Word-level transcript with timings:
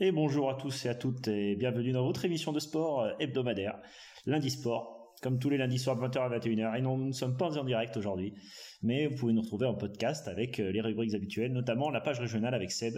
Et 0.00 0.12
bonjour 0.12 0.48
à 0.48 0.54
tous 0.54 0.86
et 0.86 0.88
à 0.88 0.94
toutes 0.94 1.26
et 1.26 1.56
bienvenue 1.56 1.90
dans 1.90 2.04
votre 2.04 2.24
émission 2.24 2.52
de 2.52 2.60
sport 2.60 3.02
euh, 3.02 3.10
hebdomadaire, 3.18 3.82
lundi 4.26 4.48
sport, 4.48 5.16
comme 5.22 5.40
tous 5.40 5.50
les 5.50 5.58
lundis 5.58 5.80
soirs 5.80 5.96
de 5.96 6.06
20h 6.06 6.18
à 6.20 6.38
21h. 6.38 6.78
Et 6.78 6.82
nous 6.82 7.06
ne 7.08 7.10
sommes 7.10 7.36
pas 7.36 7.58
en 7.58 7.64
direct 7.64 7.96
aujourd'hui, 7.96 8.32
mais 8.80 9.08
vous 9.08 9.16
pouvez 9.16 9.32
nous 9.32 9.40
retrouver 9.40 9.66
en 9.66 9.74
podcast 9.74 10.28
avec 10.28 10.60
euh, 10.60 10.70
les 10.70 10.80
rubriques 10.80 11.14
habituelles, 11.14 11.52
notamment 11.52 11.90
la 11.90 12.00
page 12.00 12.20
régionale 12.20 12.54
avec 12.54 12.70
Seb, 12.70 12.94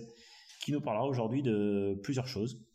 qui 0.63 0.73
nous 0.73 0.83
parlera 0.83 1.07
aujourd'hui 1.07 1.43
de 1.43 1.99
plusieurs 2.03 2.27
choses. 2.27 2.67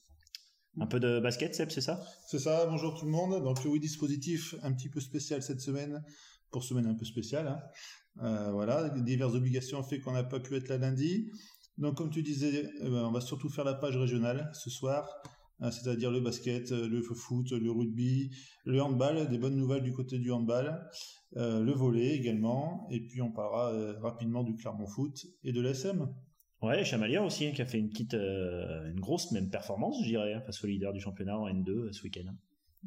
Un 0.79 0.87
peu 0.87 0.99
de 0.99 1.19
basket, 1.19 1.53
Seb, 1.53 1.69
c'est 1.69 1.81
ça? 1.81 2.01
C'est 2.25 2.39
ça, 2.39 2.65
bonjour 2.65 2.97
tout 2.97 3.05
le 3.05 3.11
monde. 3.11 3.43
Donc 3.43 3.59
oui, 3.63 3.79
dispositif 3.79 4.55
un 4.63 4.73
petit 4.73 4.89
peu 4.89 5.01
spécial 5.01 5.43
cette 5.43 5.61
semaine, 5.61 6.03
pour 6.49 6.63
semaine 6.63 6.87
un 6.87 6.95
peu 6.95 7.05
spéciale. 7.05 7.47
Hein. 7.47 7.59
Euh, 8.23 8.51
voilà, 8.51 8.89
diverses 8.89 9.35
obligations 9.35 9.77
ont 9.77 9.83
fait 9.83 9.99
qu'on 9.99 10.13
n'a 10.13 10.23
pas 10.23 10.39
pu 10.39 10.55
être 10.55 10.67
là 10.67 10.79
lundi. 10.79 11.29
Donc, 11.77 11.95
comme 11.95 12.09
tu 12.09 12.21
disais, 12.21 12.69
eh 12.79 12.83
ben, 12.83 13.05
on 13.05 13.11
va 13.11 13.21
surtout 13.21 13.49
faire 13.49 13.65
la 13.65 13.73
page 13.73 13.97
régionale 13.97 14.49
ce 14.53 14.69
soir, 14.69 15.09
hein, 15.59 15.71
c'est-à-dire 15.71 16.09
le 16.09 16.21
basket, 16.21 16.71
euh, 16.71 16.87
le 16.87 17.01
foot, 17.01 17.51
le 17.51 17.69
rugby, 17.69 18.31
le 18.63 18.81
handball, 18.81 19.27
des 19.29 19.37
bonnes 19.37 19.57
nouvelles 19.57 19.83
du 19.83 19.91
côté 19.91 20.17
du 20.17 20.31
handball, 20.31 20.87
euh, 21.35 21.61
le 21.61 21.71
volet 21.73 22.15
également, 22.15 22.87
et 22.91 23.01
puis 23.05 23.21
on 23.21 23.31
parlera 23.31 23.73
euh, 23.73 23.99
rapidement 23.99 24.43
du 24.43 24.55
Clermont 24.55 24.87
Foot 24.87 25.25
et 25.43 25.51
de 25.51 25.59
l'ASM. 25.59 26.07
Ouais, 26.61 26.85
Chamalier 26.85 27.17
aussi, 27.17 27.45
hein, 27.45 27.51
qui 27.51 27.61
a 27.61 27.65
fait 27.65 27.77
une 27.77 27.89
petite, 27.89 28.13
une 28.13 28.99
grosse 28.99 29.31
même 29.31 29.49
performance, 29.49 29.97
je 30.01 30.07
dirais, 30.07 30.33
hein, 30.33 30.41
face 30.45 30.63
au 30.63 30.67
leader 30.67 30.93
du 30.93 31.01
championnat 31.01 31.37
en 31.37 31.47
N2 31.49 31.91
ce 31.91 32.03
week-end. 32.03 32.33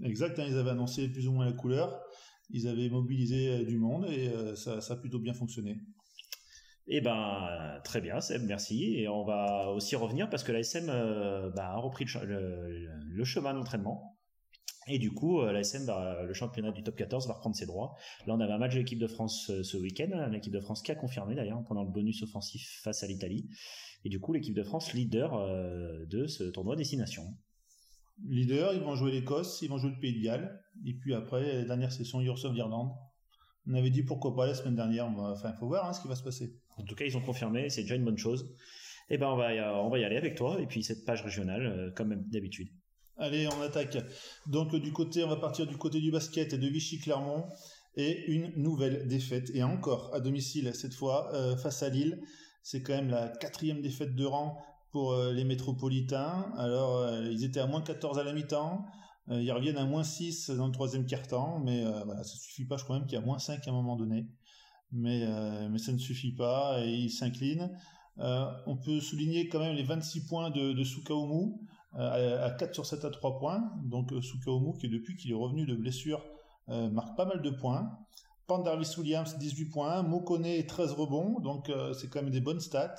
Exact, 0.03 0.41
ils 0.45 0.57
avaient 0.57 0.71
annoncé 0.71 1.09
plus 1.09 1.29
ou 1.29 1.33
moins 1.33 1.45
la 1.45 1.53
couleur, 1.53 2.01
ils 2.49 2.67
avaient 2.67 2.89
mobilisé 2.89 3.67
du 3.67 3.77
monde 3.77 4.07
et 4.07 4.31
ça, 4.57 4.81
ça 4.81 4.95
a 4.95 4.97
plutôt 4.97 5.19
bien 5.19 5.35
fonctionné. 5.35 5.79
Eh 6.91 7.03
ben 7.03 7.81
très 7.85 8.01
bien, 8.01 8.21
Seb, 8.23 8.45
merci. 8.47 8.95
Et 8.97 9.09
on 9.09 9.23
va 9.23 9.71
aussi 9.73 9.95
revenir 9.95 10.31
parce 10.31 10.43
que 10.43 10.53
la 10.53 10.61
SM 10.61 10.89
euh, 10.89 11.51
bah, 11.51 11.73
a 11.73 11.77
repris 11.77 12.07
le, 12.25 13.25
chemin 13.25 13.53
d'entraînement. 13.53 14.17
Et 14.91 14.99
du 14.99 15.13
coup, 15.13 15.43
euh, 15.43 15.53
la 15.53 15.61
SM, 15.61 15.87
le 16.27 16.33
championnat 16.33 16.73
du 16.73 16.83
top 16.83 16.97
14 16.97 17.29
va 17.29 17.35
reprendre 17.35 17.55
ses 17.55 17.67
droits. 17.67 17.95
Là, 18.27 18.35
on 18.35 18.41
avait 18.41 18.55
un 18.55 18.59
match 18.59 18.73
de 18.73 18.79
l'équipe 18.79 18.99
de 18.99 19.07
France 19.07 19.51
euh, 19.51 19.63
ce 19.63 19.77
week-end, 19.77 20.29
l'équipe 20.31 20.53
de 20.53 20.61
France 20.61 20.81
qui 20.81 20.91
a 20.91 20.95
confirmé 20.95 21.35
d'ailleurs 21.35 21.63
pendant 21.65 21.85
le 21.85 21.91
bonus 21.91 22.23
offensif 22.23 22.81
face 22.83 23.03
à 23.03 23.07
l'Italie. 23.07 23.51
Et 24.05 24.09
du 24.09 24.19
coup, 24.19 24.33
l'équipe 24.33 24.55
de 24.55 24.63
France 24.63 24.95
leader 24.95 25.37
de 26.07 26.27
ce 26.27 26.45
tournoi 26.45 26.77
destination. 26.77 27.25
Leader, 28.27 28.73
ils 28.73 28.81
vont 28.81 28.95
jouer 28.95 29.11
l'Écosse, 29.11 29.61
ils 29.61 29.69
vont 29.69 29.77
jouer 29.77 29.91
le 29.91 30.01
Pays 30.01 30.19
de 30.19 30.25
Galles. 30.25 30.63
Et 30.87 30.95
puis 30.95 31.15
après, 31.15 31.65
dernière 31.65 31.93
session, 31.93 32.19
reçoivent 32.19 32.55
l'Irlande. 32.55 32.93
On 33.67 33.75
avait 33.75 33.91
dit 33.91 34.05
pourquoi 34.05 34.35
pas 34.35 34.47
la 34.47 34.55
semaine 34.55 34.77
dernière. 34.77 35.07
Enfin, 35.19 35.51
il 35.53 35.59
faut 35.59 35.67
voir 35.67 35.87
hein, 35.87 35.93
ce 35.93 36.01
qui 36.01 36.09
va 36.09 36.15
se 36.15 36.23
passer. 36.23 36.57
En 36.79 36.85
tout 36.85 36.95
cas, 36.95 37.05
ils 37.05 37.17
ont 37.17 37.21
confirmé, 37.21 37.69
c'est 37.71 37.83
déjà 37.83 37.95
une 37.95 38.05
bonne 38.05 38.19
chose. 38.19 38.55
Eh 39.11 39.17
ben, 39.17 39.29
on 39.29 39.37
va, 39.37 39.55
y, 39.55 39.61
on 39.61 39.89
va 39.89 39.99
y 39.99 40.05
aller 40.05 40.17
avec 40.17 40.35
toi 40.35 40.61
et 40.61 40.67
puis 40.67 40.83
cette 40.83 41.05
page 41.05 41.23
régionale, 41.23 41.67
euh, 41.67 41.91
comme 41.91 42.15
d'habitude. 42.31 42.69
Allez, 43.17 43.49
on 43.49 43.63
attaque. 43.63 43.97
Donc 44.47 44.77
du 44.77 44.93
côté, 44.93 45.25
on 45.25 45.29
va 45.29 45.37
partir 45.37 45.67
du 45.67 45.77
côté 45.77 46.01
du 46.01 46.11
basket 46.11 46.53
et 46.53 46.59
de 46.59 46.69
Vichy-Clermont 46.69 47.47
et 47.97 48.31
une 48.31 48.53
nouvelle 48.57 49.09
défaite 49.09 49.51
et 49.55 49.63
encore 49.63 50.15
à 50.15 50.21
domicile 50.21 50.73
cette 50.75 50.95
fois 50.95 51.35
euh, 51.35 51.57
face 51.57 51.83
à 51.83 51.89
Lille. 51.89 52.21
C'est 52.63 52.83
quand 52.83 52.93
même 52.93 53.09
la 53.09 53.29
quatrième 53.29 53.81
défaite 53.81 54.15
de 54.15 54.25
rang 54.25 54.59
pour 54.93 55.13
euh, 55.13 55.33
les 55.33 55.45
métropolitains. 55.45 56.53
Alors 56.57 57.11
ils 57.25 57.45
étaient 57.45 57.61
à 57.61 57.67
moins 57.67 57.81
14 57.81 58.19
à 58.19 58.25
la 58.25 58.33
mi-temps. 58.33 58.85
ils 59.31 59.51
reviennent 59.51 59.79
à 59.79 59.85
moins 59.85 60.05
6 60.05 60.51
dans 60.51 60.67
le 60.67 60.73
troisième 60.73 61.07
quart-temps, 61.07 61.61
mais 61.61 61.83
voilà, 62.05 62.23
ça 62.23 62.37
suffit 62.37 62.67
pas. 62.67 62.77
Je 62.77 62.85
crois 62.85 62.99
même 62.99 63.07
qu'il 63.07 63.19
y 63.19 63.23
a 63.23 63.25
moins 63.25 63.39
5 63.39 63.67
à 63.67 63.71
un 63.71 63.75
moment 63.75 63.97
donné 63.97 64.29
mais, 64.93 65.23
euh, 65.25 65.69
mais 65.71 65.79
ça 65.79 65.93
ne 65.93 65.99
suffit 65.99 66.33
pas 66.33 66.81
et 66.85 66.91
il 66.91 67.11
s'incline. 67.11 67.71
Euh, 68.19 68.47
on 68.67 68.77
peut 68.77 69.01
souligner 69.01 69.49
quand 69.49 69.61
même 69.61 69.77
les 69.77 69.85
26 69.85 70.27
points 70.27 70.51
de, 70.51 70.73
de 70.73 70.85
euh, 71.99 72.47
à 72.47 72.51
4 72.51 72.75
sur 72.75 72.87
7 72.87 73.05
à 73.05 73.11
3 73.11 73.39
points. 73.39 73.73
Donc 73.85 74.13
Sukaomu 74.23 74.77
qui 74.79 74.89
depuis 74.89 75.17
qu'il 75.17 75.31
est 75.31 75.35
revenu 75.35 75.67
de 75.67 75.75
blessure 75.75 76.25
marque 76.69 77.17
pas 77.17 77.25
mal 77.25 77.41
de 77.41 77.51
points. 77.51 77.91
Pandarvis 78.47 78.95
Williams 78.99 79.37
18 79.39 79.67
points, 79.67 80.03
Mokone 80.03 80.67
13 80.67 80.93
rebonds, 80.93 81.41
donc 81.41 81.73
c'est 81.99 82.09
quand 82.09 82.23
même 82.23 82.31
des 82.31 82.43
bonnes 82.43 82.61
stats. 82.61 82.97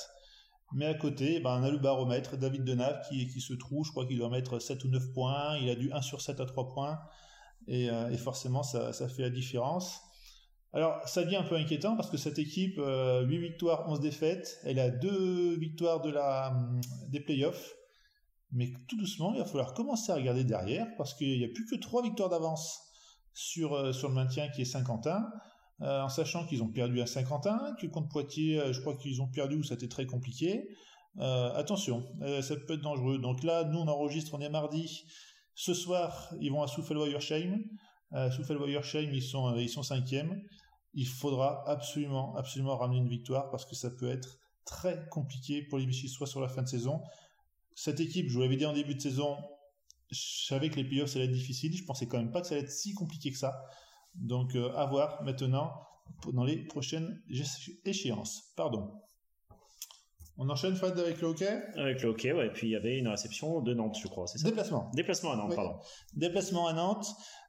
Mais 0.73 0.85
à 0.85 0.93
côté, 0.95 1.39
ben, 1.39 1.59
on 1.59 1.63
a 1.63 1.69
le 1.69 1.77
baromètre, 1.77 2.37
David 2.37 2.63
Denave 2.63 3.01
qui, 3.07 3.27
qui 3.27 3.41
se 3.41 3.53
trouve, 3.53 3.85
je 3.85 3.91
crois 3.91 4.07
qu'il 4.07 4.17
doit 4.17 4.29
mettre 4.29 4.59
7 4.59 4.83
ou 4.85 4.87
9 4.87 5.13
points, 5.13 5.57
il 5.57 5.69
a 5.69 5.75
du 5.75 5.91
1 5.91 6.01
sur 6.01 6.21
7 6.21 6.39
à 6.39 6.45
3 6.45 6.67
points, 6.73 6.99
et, 7.67 7.89
forcément 8.17 8.63
ça 8.63 8.91
fait 9.07 9.21
la 9.21 9.29
différence. 9.29 10.01
Alors, 10.73 11.01
ça 11.07 11.23
devient 11.23 11.37
un 11.37 11.43
peu 11.43 11.55
inquiétant 11.55 11.95
parce 11.95 12.09
que 12.09 12.17
cette 12.17 12.37
équipe, 12.37 12.77
euh, 12.77 13.25
8 13.25 13.39
victoires, 13.39 13.89
11 13.89 13.99
défaites, 13.99 14.59
elle 14.63 14.79
a 14.79 14.89
deux 14.89 15.57
victoires 15.57 16.01
de 16.01 16.11
la, 16.11 16.51
hum, 16.51 16.79
des 17.09 17.19
playoffs. 17.19 17.75
Mais 18.51 18.73
tout 18.87 18.97
doucement, 18.97 19.33
il 19.33 19.39
va 19.39 19.45
falloir 19.45 19.73
commencer 19.73 20.11
à 20.11 20.15
regarder 20.15 20.43
derrière 20.43 20.87
parce 20.97 21.13
qu'il 21.13 21.37
n'y 21.37 21.45
a 21.45 21.49
plus 21.49 21.65
que 21.65 21.75
3 21.75 22.03
victoires 22.03 22.29
d'avance 22.29 22.79
sur, 23.33 23.73
euh, 23.73 23.93
sur 23.93 24.09
le 24.09 24.15
maintien 24.15 24.49
qui 24.49 24.61
est 24.61 24.65
Saint-Quentin. 24.65 25.25
Euh, 25.81 26.01
en 26.01 26.09
sachant 26.09 26.45
qu'ils 26.45 26.61
ont 26.61 26.67
perdu 26.67 26.99
à 26.99 27.05
Saint-Quentin, 27.05 27.73
que 27.79 27.87
contre 27.87 28.09
Poitiers, 28.09 28.59
euh, 28.59 28.73
je 28.73 28.81
crois 28.81 28.97
qu'ils 28.97 29.21
ont 29.21 29.27
perdu 29.27 29.55
ou 29.55 29.63
ça 29.63 29.75
a 29.75 29.77
été 29.77 29.87
très 29.87 30.05
compliqué. 30.05 30.67
attention, 31.17 32.05
ça 32.41 32.55
peut 32.55 32.75
être 32.75 32.81
dangereux. 32.81 33.17
Donc 33.17 33.43
là, 33.43 33.65
nous 33.65 33.79
on 33.79 33.87
enregistre, 33.87 34.33
on 34.35 34.39
est 34.39 34.49
mardi. 34.49 35.05
Ce 35.53 35.73
soir, 35.73 36.33
ils 36.39 36.49
vont 36.49 36.61
à 36.61 36.67
Souffel-Weiersheim. 36.67 37.59
Euh, 38.13 38.31
Souffel-Weiersheim, 38.31 39.13
ils 39.13 39.21
sont, 39.21 39.55
ils 39.55 39.69
sont 39.69 39.83
cinquièmes 39.83 40.41
il 40.93 41.07
faudra 41.07 41.63
absolument, 41.69 42.35
absolument 42.35 42.77
ramener 42.77 42.97
une 42.97 43.09
victoire 43.09 43.49
parce 43.49 43.65
que 43.65 43.75
ça 43.75 43.91
peut 43.91 44.09
être 44.09 44.39
très 44.65 45.07
compliqué 45.09 45.63
pour 45.63 45.77
les 45.77 45.85
Vichysois 45.85 46.27
sur 46.27 46.41
la 46.41 46.47
fin 46.47 46.61
de 46.61 46.67
saison. 46.67 47.01
Cette 47.75 47.99
équipe, 47.99 48.27
je 48.27 48.33
vous 48.33 48.41
l'avais 48.41 48.57
dit 48.57 48.65
en 48.65 48.73
début 48.73 48.95
de 48.95 49.01
saison, 49.01 49.37
je 50.11 50.19
savais 50.47 50.69
que 50.69 50.75
les 50.75 50.83
playoffs 50.83 51.11
ça 51.11 51.19
allait 51.19 51.27
être 51.27 51.33
difficile. 51.33 51.75
Je 51.75 51.83
pensais 51.83 52.07
quand 52.07 52.17
même 52.17 52.31
pas 52.31 52.41
que 52.41 52.47
ça 52.47 52.55
allait 52.55 52.63
être 52.63 52.71
si 52.71 52.93
compliqué 52.93 53.31
que 53.31 53.37
ça. 53.37 53.63
Donc 54.15 54.55
euh, 54.55 54.73
à 54.73 54.85
voir 54.85 55.21
maintenant 55.23 55.71
dans 56.33 56.43
les 56.43 56.65
prochaines 56.65 57.21
échéances. 57.85 58.51
Pardon. 58.55 58.91
On 60.41 60.49
enchaîne 60.49 60.73
Fred 60.73 60.97
avec 60.97 61.19
le 61.19 61.27
hockey? 61.27 61.61
Avec 61.75 62.01
le 62.01 62.09
hockey, 62.09 62.31
ouais. 62.31 62.47
Et 62.47 62.49
puis 62.49 62.67
il 62.67 62.71
y 62.71 62.75
avait 62.77 62.97
une 62.97 63.09
réception 63.09 63.59
de 63.61 63.73
Nantes, 63.73 63.97
je 64.01 64.07
crois, 64.07 64.25
c'est 64.25 64.37
ça? 64.37 64.47
Déplacement. 64.47 64.89
Déplacement 64.95 65.33
à 65.33 65.35
Nantes, 65.35 65.53
pardon. 65.53 65.75
Déplacement 66.15 66.67
à 66.67 66.71
Nantes. 66.71 67.07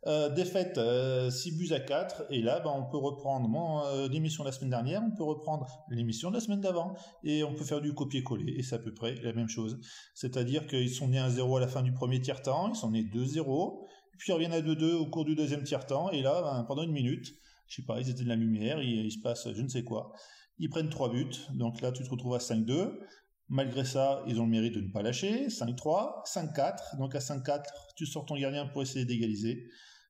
Euh, 0.08 0.28
défaite 0.28 0.76
euh, 0.76 1.30
6 1.30 1.56
buts 1.56 1.72
à 1.72 1.78
4. 1.78 2.24
Et 2.30 2.42
là, 2.42 2.58
bah, 2.58 2.72
on 2.74 2.90
peut 2.90 2.96
reprendre 2.96 3.48
mon, 3.48 3.84
euh, 3.84 4.08
l'émission 4.08 4.42
de 4.42 4.48
la 4.48 4.52
semaine 4.52 4.70
dernière, 4.70 5.02
on 5.06 5.16
peut 5.16 5.22
reprendre 5.22 5.68
l'émission 5.88 6.30
de 6.30 6.34
la 6.34 6.40
semaine 6.40 6.60
d'avant. 6.60 6.96
Et 7.22 7.44
on 7.44 7.54
peut 7.54 7.64
faire 7.64 7.80
du 7.80 7.94
copier-coller. 7.94 8.54
Et 8.56 8.64
c'est 8.64 8.74
à 8.74 8.80
peu 8.80 8.92
près 8.92 9.14
la 9.22 9.34
même 9.34 9.48
chose. 9.48 9.78
C'est-à-dire 10.14 10.66
qu'ils 10.66 10.90
sont 10.90 11.06
nés 11.06 11.20
à 11.20 11.30
0 11.30 11.58
à 11.58 11.60
la 11.60 11.68
fin 11.68 11.82
du 11.82 11.92
premier 11.92 12.20
tiers-temps, 12.20 12.70
ils 12.70 12.76
sont 12.76 12.90
nés 12.90 13.04
2-0. 13.04 13.86
Puis 14.18 14.30
ils 14.30 14.32
reviennent 14.32 14.52
à 14.52 14.62
2-2 14.62 14.94
au 14.94 15.06
cours 15.06 15.24
du 15.24 15.36
deuxième 15.36 15.62
tiers-temps. 15.62 16.10
Et 16.10 16.22
là, 16.22 16.42
bah, 16.42 16.64
pendant 16.66 16.82
une 16.82 16.92
minute, 16.92 17.36
je 17.68 17.76
sais 17.76 17.82
pas, 17.86 18.00
ils 18.00 18.10
étaient 18.10 18.24
de 18.24 18.28
la 18.28 18.34
lumière, 18.34 18.82
il, 18.82 19.06
il 19.06 19.12
se 19.12 19.20
passe 19.20 19.46
je 19.52 19.62
ne 19.62 19.68
sais 19.68 19.84
quoi. 19.84 20.12
Ils 20.60 20.70
prennent 20.70 20.88
3 20.88 21.10
buts, 21.10 21.26
donc 21.54 21.80
là 21.80 21.90
tu 21.90 22.04
te 22.04 22.08
retrouves 22.08 22.34
à 22.34 22.38
5-2. 22.38 23.00
Malgré 23.48 23.84
ça, 23.84 24.22
ils 24.28 24.40
ont 24.40 24.44
le 24.44 24.50
mérite 24.50 24.74
de 24.74 24.80
ne 24.80 24.92
pas 24.92 25.02
lâcher. 25.02 25.48
5-3, 25.48 26.24
5-4. 26.24 26.98
Donc 26.98 27.16
à 27.16 27.18
5-4, 27.18 27.64
tu 27.96 28.06
sors 28.06 28.24
ton 28.24 28.36
gardien 28.36 28.66
pour 28.66 28.82
essayer 28.82 29.04
d'égaliser. 29.04 29.66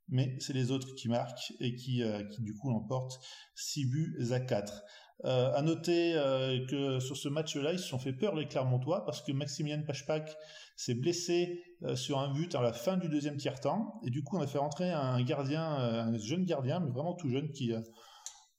Mais 0.09 0.37
c'est 0.41 0.53
les 0.53 0.71
autres 0.71 0.95
qui 0.95 1.09
marquent 1.09 1.55
et 1.61 1.75
qui, 1.75 2.03
euh, 2.03 2.23
du 2.41 2.55
coup 2.55 2.69
l'emportent 2.71 3.19
6 3.55 3.87
buts 3.87 4.29
à 4.31 4.41
4. 4.41 4.85
Euh, 5.27 5.53
à 5.53 5.61
noter 5.61 6.15
euh, 6.17 6.65
que 6.67 6.99
sur 6.99 7.17
ce 7.17 7.29
match-là, 7.29 7.73
ils 7.73 7.79
se 7.79 7.87
sont 7.87 7.99
fait 7.99 8.13
peur 8.13 8.35
les 8.35 8.49
Clermontois 8.49 9.05
parce 9.05 9.21
que 9.21 9.33
Maximilian 9.33 9.83
Pachpak 9.87 10.35
s'est 10.77 10.95
blessé 10.95 11.63
euh, 11.83 11.95
sur 11.95 12.19
un 12.19 12.33
but 12.33 12.55
à 12.55 12.63
la 12.63 12.73
fin 12.73 12.97
du 12.97 13.09
deuxième 13.09 13.37
tiers-temps. 13.37 14.01
Et 14.07 14.11
du 14.11 14.23
coup, 14.23 14.39
on 14.39 14.41
a 14.41 14.47
fait 14.47 14.59
rentrer 14.59 14.91
un 14.91 15.23
gardien, 15.23 15.63
un 15.63 16.19
jeune 16.19 16.45
gardien, 16.45 16.81
mais 16.81 16.91
vraiment 16.91 17.15
tout 17.15 17.29
jeune, 17.29 17.51
qui 17.53 17.73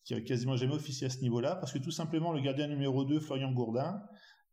qui 0.03 0.13
a 0.13 0.21
quasiment 0.21 0.55
jamais 0.55 0.73
officié 0.73 1.07
à 1.07 1.09
ce 1.09 1.21
niveau-là, 1.21 1.55
parce 1.55 1.71
que 1.71 1.79
tout 1.79 1.91
simplement 1.91 2.31
le 2.31 2.41
gardien 2.41 2.67
numéro 2.67 3.05
2, 3.05 3.19
Florian 3.19 3.51
Gourdin, 3.51 4.01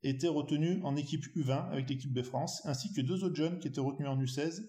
était 0.02 0.28
retenu 0.28 0.80
en 0.84 0.96
équipe 0.96 1.24
U20 1.36 1.70
avec 1.70 1.88
l'équipe 1.88 2.12
de 2.12 2.22
France, 2.22 2.62
ainsi 2.64 2.92
que 2.92 3.00
deux 3.00 3.24
autres 3.24 3.36
jeunes 3.36 3.58
qui 3.58 3.68
étaient 3.68 3.80
retenus 3.80 4.08
en 4.08 4.16
U16. 4.20 4.62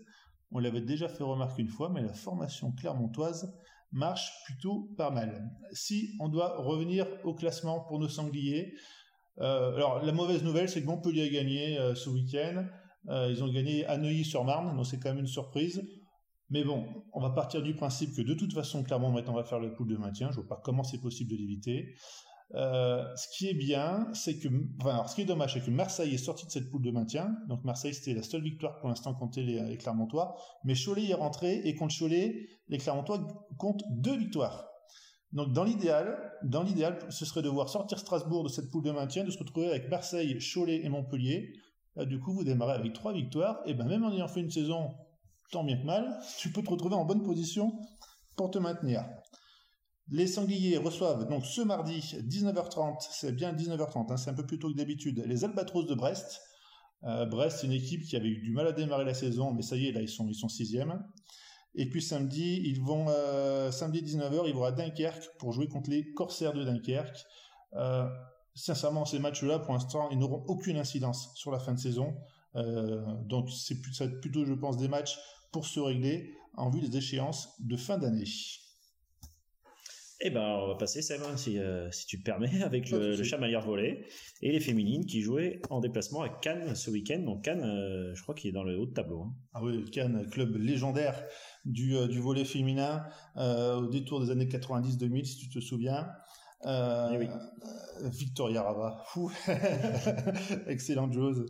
On 0.52 0.60
l'avait 0.60 0.82
déjà 0.82 1.08
fait 1.08 1.24
remarquer 1.24 1.62
une 1.62 1.70
fois, 1.70 1.90
mais 1.90 2.02
la 2.02 2.14
formation 2.14 2.72
clermontoise 2.72 3.54
marche 3.92 4.32
plutôt 4.46 4.90
pas 4.98 5.12
mal. 5.12 5.52
Si 5.72 6.16
on 6.20 6.30
doit 6.30 6.58
revenir 6.62 7.06
au 7.24 7.34
classement 7.34 7.82
pour 7.82 8.00
nos 8.00 8.10
sangliers, 8.10 8.74
euh, 9.40 9.76
alors 9.76 10.04
la 10.04 10.12
mauvaise 10.12 10.44
nouvelle, 10.44 10.70
c'est 10.70 10.82
que 10.82 10.88
Montpellier 10.88 11.24
a 11.24 11.30
gagné 11.30 11.78
euh, 11.78 11.96
ce 11.96 12.10
week-end. 12.10 12.66
Euh, 13.08 13.28
ils 13.30 13.44
ont 13.44 13.48
gagné 13.52 13.86
à 13.86 13.98
Neuilly-sur-Marne, 13.98 14.76
donc 14.76 14.86
c'est 14.86 15.00
quand 15.00 15.10
même 15.10 15.20
une 15.20 15.28
surprise. 15.28 15.82
Mais 16.50 16.64
bon, 16.64 16.86
on 17.14 17.22
va 17.22 17.30
partir 17.30 17.62
du 17.62 17.76
principe 17.76 18.16
que 18.16 18.22
de 18.22 18.34
toute 18.34 18.54
façon, 18.54 18.84
clairement, 18.84 19.12
maintenant, 19.12 19.34
on 19.34 19.38
va 19.38 19.44
faire 19.44 19.60
le 19.60 19.74
pool 19.74 19.88
de 19.88 19.98
maintien. 19.98 20.30
Je 20.32 20.36
vois 20.38 20.48
pas 20.48 20.62
comment 20.64 20.84
c'est 20.84 21.00
possible 21.00 21.32
de 21.32 21.36
l'éviter. 21.36 21.96
Euh, 22.56 23.04
ce 23.16 23.28
qui 23.38 23.48
est 23.48 23.54
bien, 23.54 24.08
c'est 24.14 24.40
que, 24.40 24.48
enfin, 24.82 25.06
ce 25.08 25.14
qui 25.14 25.22
est 25.22 25.26
dommage, 25.26 25.54
c'est 25.54 25.62
que 25.62 25.70
Marseille 25.70 26.16
est 26.16 26.18
sorti 26.18 26.48
de 26.48 26.52
cette 26.52 26.72
poule 26.72 26.82
de 26.82 26.90
maintien. 26.90 27.36
Donc 27.48 27.64
Marseille, 27.64 27.94
c'était 27.94 28.16
la 28.16 28.24
seule 28.24 28.42
victoire 28.42 28.80
pour 28.80 28.90
l'instant 28.90 29.14
contre 29.14 29.40
les, 29.40 29.62
les, 29.62 29.78
Clermontois. 29.78 30.36
Mais 30.64 30.74
Cholet 30.74 31.10
est 31.10 31.14
rentré 31.14 31.62
et 31.64 31.76
contre 31.76 31.96
Cholet, 31.98 32.48
les 32.68 32.78
Clermontois 32.80 33.48
comptent 33.58 33.84
deux 33.92 34.18
victoires. 34.18 34.66
Donc 35.32 35.54
dans 35.54 35.64
l'idéal, 35.64 36.18
dans 36.44 36.64
l'idéal, 36.64 36.98
ce 37.10 37.24
serait 37.24 37.44
de 37.44 37.50
voir 37.50 37.70
sortir 37.70 38.00
Strasbourg 38.00 38.44
de 38.44 38.50
cette 38.50 38.72
poule 38.72 38.84
de 38.84 38.90
maintien, 38.90 39.24
de 39.24 39.30
se 39.30 39.38
retrouver 39.38 39.70
avec 39.70 39.88
Marseille, 39.88 40.40
Cholet 40.40 40.84
et 40.84 40.90
Montpellier 40.90 41.54
du 42.06 42.20
coup, 42.20 42.34
vous 42.34 42.44
démarrez 42.44 42.74
avec 42.74 42.94
trois 42.94 43.14
victoires. 43.14 43.62
Et 43.66 43.74
ben 43.74 43.88
même 43.88 44.04
en 44.04 44.12
ayant 44.12 44.28
fait 44.28 44.42
une 44.42 44.52
saison 44.52 44.96
tant 45.52 45.64
bien 45.64 45.78
que 45.78 45.86
mal, 45.86 46.20
tu 46.38 46.52
peux 46.52 46.62
te 46.62 46.70
retrouver 46.70 46.96
en 46.96 47.06
bonne 47.06 47.24
position 47.24 47.72
pour 48.36 48.52
te 48.52 48.58
maintenir. 48.58 49.06
Les 50.12 50.26
Sangliers 50.26 50.78
reçoivent 50.78 51.28
donc 51.28 51.46
ce 51.46 51.62
mardi 51.62 52.00
19h30, 52.00 53.08
c'est 53.12 53.32
bien 53.32 53.54
19h30, 53.54 54.12
hein, 54.12 54.18
c'est 54.18 54.32
un 54.32 54.34
peu 54.34 54.46
plus 54.46 54.58
tôt 54.58 54.70
que 54.72 54.78
d'habitude, 54.78 55.24
les 55.26 55.44
Albatros 55.44 55.86
de 55.86 55.94
Brest. 55.94 56.42
Euh, 57.04 57.26
Brest, 57.26 57.60
c'est 57.60 57.68
une 57.68 57.74
équipe 57.74 58.04
qui 58.04 58.16
avait 58.16 58.28
eu 58.28 58.42
du 58.42 58.52
mal 58.52 58.66
à 58.66 58.72
démarrer 58.72 59.06
la 59.06 59.14
saison, 59.14 59.54
mais 59.54 59.62
ça 59.62 59.76
y 59.76 59.88
est, 59.88 59.92
là 59.92 60.02
ils 60.02 60.10
sont 60.10 60.28
ils 60.28 60.36
sont 60.36 60.50
sixième. 60.50 61.06
Et 61.76 61.88
puis 61.88 62.02
samedi, 62.02 62.60
ils 62.66 62.82
vont 62.82 63.06
euh, 63.10 63.72
samedi 63.72 64.02
19h, 64.02 64.48
ils 64.48 64.56
vont 64.56 64.64
à 64.64 64.72
Dunkerque 64.72 65.38
pour 65.38 65.52
jouer 65.52 65.68
contre 65.68 65.92
les 65.92 66.12
Corsaires 66.14 66.54
de 66.54 66.64
Dunkerque. 66.64 67.24
Euh, 67.76 68.10
sincèrement, 68.56 69.06
ces 69.06 69.20
matchs-là, 69.20 69.60
pour 69.60 69.74
l'instant, 69.74 70.10
ils 70.10 70.18
n'auront 70.18 70.44
aucune 70.48 70.78
incidence 70.78 71.32
sur 71.36 71.52
la 71.52 71.60
fin 71.60 71.74
de 71.74 71.80
saison. 71.80 72.16
donc 73.26 73.50
c'est 73.52 73.80
plutôt, 74.22 74.44
je 74.44 74.54
pense, 74.54 74.78
des 74.78 74.88
matchs 74.88 75.20
pour 75.52 75.66
se 75.66 75.80
régler 75.80 76.34
en 76.56 76.70
vue 76.70 76.82
des 76.82 76.98
échéances 76.98 77.56
de 77.60 77.76
fin 77.78 77.98
d'année. 77.98 78.26
Eh 80.22 80.32
ben, 80.32 80.42
on 80.42 80.68
va 80.68 80.76
passer, 80.76 81.02
Sam, 81.02 81.22
hein, 81.24 81.38
si, 81.38 81.58
euh, 81.58 81.90
si 81.92 82.06
tu 82.06 82.20
te 82.20 82.24
permets, 82.24 82.62
avec 82.64 82.90
le, 82.90 83.16
le 83.16 83.24
chamalière 83.24 83.62
volé 83.62 84.06
et 84.42 84.52
les 84.52 84.60
féminines 84.60 85.06
qui 85.06 85.22
jouaient 85.22 85.62
en 85.70 85.80
déplacement 85.80 86.22
à 86.22 86.28
Cannes 86.28 86.76
ce 86.76 86.92
week-end. 86.92 87.20
Donc 87.20 87.46
Cannes, 87.46 87.64
euh, 87.64 88.14
je 88.14 88.22
crois 88.22 88.36
qu'il 88.36 88.50
est 88.50 88.54
dans 88.54 88.64
le 88.64 88.78
haut 88.78 88.86
de 88.86 88.92
tableau. 88.92 89.22
Hein. 89.22 89.34
Ah 89.54 89.64
oui, 89.64 89.90
Cannes, 89.92 90.30
club 90.30 90.58
légendaire 90.58 91.24
du, 91.64 91.96
euh, 91.96 92.08
du 92.08 92.20
volet 92.20 92.44
féminin 92.44 93.06
au 93.38 93.88
détour 93.88 94.20
des 94.20 94.30
années 94.30 94.48
90-2000, 94.48 95.24
si 95.24 95.38
tu 95.38 95.50
te 95.50 95.60
souviens. 95.60 96.10
Euh, 96.66 97.20
eh 97.22 98.10
Victoria 98.10 98.64
Rava, 98.64 99.04
excellente 100.68 101.14
joueuse. 101.14 101.46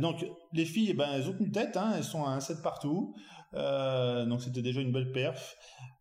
donc 0.00 0.26
les 0.52 0.64
filles, 0.64 0.88
eh 0.90 0.94
ben 0.94 1.08
elles 1.14 1.28
ont 1.28 1.36
une 1.40 1.50
tête, 1.52 1.76
hein, 1.76 1.92
elles 1.96 2.04
sont 2.04 2.24
à 2.24 2.30
un 2.30 2.40
set 2.40 2.62
partout. 2.62 3.14
donc 3.52 4.42
c'était 4.42 4.62
déjà 4.62 4.80
une 4.80 4.92
belle 4.92 5.12
perf. 5.12 5.56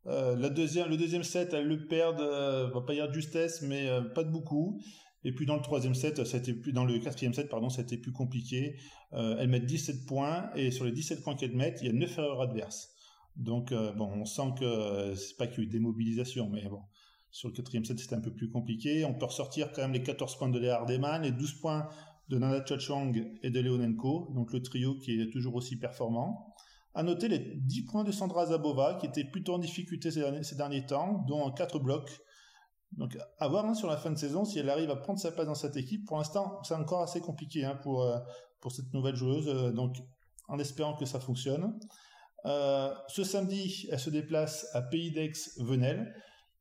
Euh, 0.07 0.35
la 0.37 0.49
deuxième, 0.49 0.89
le 0.89 0.97
deuxième 0.97 1.23
set, 1.23 1.53
elles 1.53 1.67
le 1.67 1.85
perdent, 1.87 2.21
euh, 2.21 2.69
va 2.73 2.81
pas 2.81 2.93
dire 2.93 3.09
de 3.09 3.13
justesse, 3.13 3.61
mais 3.61 3.87
euh, 3.89 4.01
pas 4.01 4.23
de 4.23 4.31
beaucoup. 4.31 4.79
Et 5.23 5.33
puis 5.33 5.45
dans 5.45 5.55
le 5.55 5.61
troisième 5.61 5.95
set, 5.95 6.23
c'était 6.23 6.53
plus 6.53 6.71
dans 6.71 6.85
le 6.85 6.99
quatrième 6.99 7.33
set, 7.33 7.49
pardon, 7.49 7.69
c'était 7.69 7.97
plus 7.97 8.13
compliqué. 8.13 8.77
elles 9.11 9.49
mettent 9.49 9.65
17 9.65 10.05
points 10.05 10.49
et 10.55 10.71
sur 10.71 10.85
les 10.85 10.91
17 10.91 11.21
points 11.21 11.35
qu'elles 11.35 11.55
mettent, 11.55 11.79
il 11.81 11.87
y 11.87 11.89
a 11.89 11.93
9 11.93 12.19
erreurs 12.19 12.41
adverses. 12.41 12.91
Donc 13.35 13.73
bon, 13.73 14.09
on 14.15 14.25
sent 14.25 14.53
que 14.57 15.15
c'est 15.15 15.35
pas 15.35 15.47
qu'il 15.47 15.63
y 15.63 15.65
a 15.65 15.69
eu 15.69 15.71
des 15.71 15.79
mobilisations, 15.79 16.47
mais 16.49 16.63
bon, 16.69 16.81
sur 17.37 17.49
le 17.49 17.53
quatrième 17.53 17.85
set, 17.85 17.99
c'était 17.99 18.15
un 18.15 18.19
peu 18.19 18.33
plus 18.33 18.49
compliqué. 18.49 19.05
On 19.05 19.13
peut 19.13 19.25
ressortir 19.25 19.71
quand 19.71 19.83
même 19.83 19.93
les 19.93 20.01
14 20.01 20.39
points 20.39 20.49
de 20.49 20.57
Léa 20.57 20.77
Hardeman, 20.77 21.21
les 21.21 21.31
12 21.31 21.59
points 21.61 21.87
de 22.29 22.39
Nana 22.39 22.65
Chachang 22.65 23.13
et 23.43 23.51
de 23.51 23.59
Leonenko, 23.59 24.31
donc 24.33 24.51
le 24.53 24.63
trio 24.63 24.95
qui 24.97 25.21
est 25.21 25.29
toujours 25.31 25.53
aussi 25.53 25.77
performant. 25.77 26.55
À 26.95 27.03
noter 27.03 27.27
les 27.27 27.37
10 27.37 27.83
points 27.83 28.03
de 28.03 28.11
Sandra 28.11 28.47
Zabova, 28.47 28.95
qui 28.95 29.05
était 29.05 29.23
plutôt 29.23 29.53
en 29.53 29.59
difficulté 29.59 30.09
ces 30.09 30.55
derniers, 30.55 30.85
temps, 30.87 31.23
dont 31.27 31.51
4 31.51 31.77
blocs. 31.77 32.09
Donc, 32.93 33.15
à 33.37 33.47
voir 33.47 33.65
hein, 33.65 33.75
sur 33.75 33.87
la 33.87 33.97
fin 33.97 34.09
de 34.09 34.17
saison 34.17 34.43
si 34.43 34.57
elle 34.57 34.69
arrive 34.71 34.89
à 34.89 34.95
prendre 34.95 35.19
sa 35.19 35.31
place 35.31 35.45
dans 35.45 35.53
cette 35.53 35.77
équipe. 35.77 36.07
Pour 36.07 36.17
l'instant, 36.17 36.59
c'est 36.63 36.73
encore 36.73 37.03
assez 37.03 37.21
compliqué 37.21 37.63
hein, 37.65 37.77
pour, 37.83 38.01
euh, 38.01 38.17
pour 38.61 38.71
cette 38.71 38.91
nouvelle 38.95 39.15
joueuse. 39.15 39.47
Euh, 39.47 39.71
donc, 39.71 39.97
en 40.47 40.57
espérant 40.57 40.95
que 40.95 41.05
ça 41.05 41.19
fonctionne. 41.19 41.77
Euh, 42.45 42.91
ce 43.09 43.23
samedi, 43.23 43.87
elle 43.91 43.99
se 43.99 44.09
déplace 44.09 44.65
à 44.73 44.81
Pays 44.81 45.11
d'Aix-Venelle. 45.11 46.15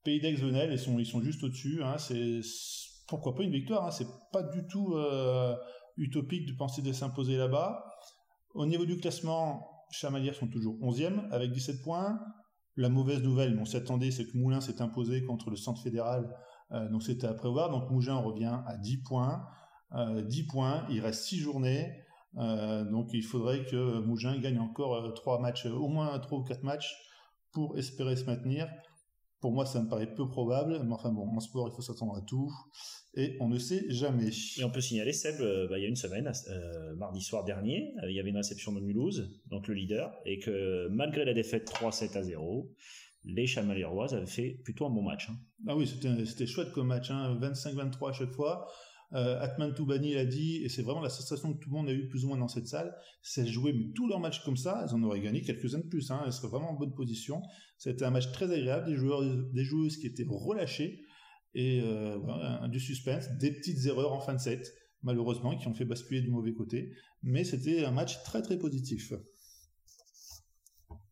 Pays 0.07 0.21
d'Aix-Venelle, 0.21 0.71
ils 0.71 0.79
sont, 0.79 0.99
ils 1.01 1.05
sont 1.05 1.21
juste 1.21 1.43
au-dessus. 1.43 1.83
Hein, 1.83 1.99
c'est 1.99 2.41
pourquoi 3.09 3.35
pas 3.35 3.43
une 3.43 3.51
victoire. 3.51 3.85
Hein, 3.85 3.91
c'est 3.91 4.07
pas 4.33 4.45
du 4.45 4.67
tout 4.69 4.97
utopique 5.97 6.47
de 6.47 6.57
penser 6.57 6.81
de 6.81 6.93
s'imposer 6.93 7.37
là-bas. 7.37 7.85
Au 8.55 8.67
niveau 8.67 8.87
du 8.87 8.99
classement, 8.99 9.69
Chamalières 9.91 10.35
sont 10.35 10.49
toujours 10.49 10.77
11e 10.81 11.29
avec 11.31 11.51
17 11.51 11.83
points. 11.83 12.21
La 12.77 12.89
mauvaise 12.89 13.23
nouvelle, 13.23 13.59
on 13.59 13.65
s'attendait, 13.65 14.11
c'est 14.11 14.27
que 14.27 14.37
Moulin 14.37 14.61
s'est 14.61 14.83
imposé 14.83 15.25
contre 15.25 15.51
le 15.51 15.57
centre 15.57 15.83
fédéral, 15.83 16.31
euh, 16.73 16.89
donc 16.91 17.03
c'était 17.03 17.27
à 17.27 17.35
prévoir. 17.35 17.71
Donc 17.71 17.91
Mougin 17.91 18.17
revient 18.17 18.61
à 18.67 18.77
10 18.77 19.03
points. 19.03 19.47
10 19.93 19.97
euh, 19.97 20.47
points, 20.51 20.87
il 20.91 21.01
reste 21.01 21.25
6 21.25 21.39
journées. 21.39 21.91
Euh, 22.39 22.85
donc 22.85 23.09
il 23.15 23.23
faudrait 23.23 23.65
que 23.65 24.01
Mougin 24.01 24.39
gagne 24.39 24.59
encore 24.59 25.15
3 25.15 25.41
matchs, 25.41 25.65
au 25.67 25.89
moins 25.89 26.19
3 26.19 26.39
ou 26.39 26.45
4 26.45 26.63
matchs 26.65 26.95
pour 27.53 27.79
espérer 27.79 28.17
se 28.17 28.25
maintenir. 28.25 28.69
Pour 29.41 29.53
moi, 29.53 29.67
ça 29.67 29.83
me 29.83 29.89
paraît 29.89 30.15
peu 30.15 30.29
probable, 30.29 30.81
mais 30.85 30.93
enfin 30.93 31.11
bon, 31.11 31.29
en 31.29 31.41
sport, 31.41 31.69
il 31.69 31.75
faut 31.75 31.83
s'attendre 31.83 32.17
à 32.17 32.23
tout, 32.23 32.51
et 33.15 33.37
on 33.41 33.49
ne 33.49 33.59
sait 33.59 33.85
jamais. 33.89 34.31
Et 34.59 34.65
on 34.65 34.71
peut 34.71 34.81
signaler, 34.81 35.13
Seb, 35.13 35.41
euh, 35.41 35.69
bah, 35.69 35.79
il 35.79 35.83
y 35.83 35.85
a 35.85 35.89
une 35.89 35.97
semaine, 35.97 36.31
euh, 36.49 36.95
mardi 36.97 37.21
soir 37.21 37.45
dernier, 37.45 37.95
euh, 38.03 38.11
il 38.11 38.17
y 38.17 38.21
avait 38.21 38.31
une 38.31 38.37
réception 38.37 38.73
de 38.73 38.81
Mulhouse, 38.81 39.31
donc 39.51 39.69
le 39.69 39.75
leader, 39.75 40.13
et 40.25 40.39
que 40.39 40.89
malgré 40.89 41.25
la 41.25 41.35
défaite 41.35 41.67
3-7 41.67 42.17
à 42.17 42.23
0, 42.23 42.71
les 43.25 43.47
Chamaliroises 43.47 44.15
avaient 44.15 44.27
fait 44.27 44.61
plutôt 44.65 44.87
un 44.87 44.91
bon 44.91 45.03
match. 45.03 45.29
Hein. 45.29 45.37
Ah 45.67 45.77
oui, 45.77 45.87
c'était 45.87 46.47
chouette 46.47 46.73
comme 46.73 46.89
match, 46.89 47.11
hein, 47.11 47.37
25-23 47.41 48.11
à 48.11 48.13
chaque 48.13 48.33
fois. 48.33 48.67
Euh, 49.13 49.41
Atman 49.41 49.73
Toubani 49.73 50.15
l'a 50.15 50.25
dit, 50.25 50.57
et 50.65 50.69
c'est 50.69 50.83
vraiment 50.83 51.01
la 51.01 51.09
sensation 51.09 51.55
que 51.55 51.59
tout 51.59 51.71
le 51.71 51.77
monde 51.77 51.89
a 51.89 51.93
eu 51.93 52.09
plus 52.09 52.25
ou 52.25 52.29
moins 52.29 52.39
dans 52.39 52.49
cette 52.49 52.67
salle, 52.67 52.95
c'est 53.23 53.47
jouer 53.47 53.75
tous 53.95 54.09
leurs 54.09 54.21
matchs 54.21 54.45
comme 54.45 54.57
ça, 54.57 54.83
elles 54.85 54.95
en 54.95 55.03
auraient 55.03 55.21
gagné 55.21 55.43
quelques-uns 55.43 55.79
de 55.79 55.87
plus, 55.87 56.11
hein, 56.11 56.23
elles 56.27 56.33
seraient 56.33 56.49
vraiment 56.49 56.73
en 56.73 56.75
bonne 56.75 56.95
position. 56.95 57.41
C'était 57.79 58.05
un 58.05 58.11
match 58.11 58.33
très 58.33 58.53
agréable, 58.53 58.87
des 58.87 58.97
joueurs, 58.97 59.23
des 59.23 59.65
joueuses 59.65 59.97
qui 59.99 60.07
étaient 60.07 60.27
relâchées, 60.29 61.01
et 61.55 61.81
euh, 61.83 62.19
du 62.69 62.81
suspense, 62.81 63.29
des 63.39 63.51
petites 63.53 63.87
erreurs 63.87 64.13
en 64.13 64.21
fin 64.21 64.35
de 64.35 64.41
set, 64.41 64.75
malheureusement, 65.03 65.57
qui 65.57 65.69
ont 65.69 65.75
fait 65.75 65.85
basculer 65.85 66.21
du 66.21 66.31
mauvais 66.31 66.53
côté, 66.53 66.93
mais 67.23 67.45
c'était 67.45 67.85
un 67.85 67.93
match 67.93 68.23
très 68.25 68.43
très 68.43 68.59
positif. 68.59 69.13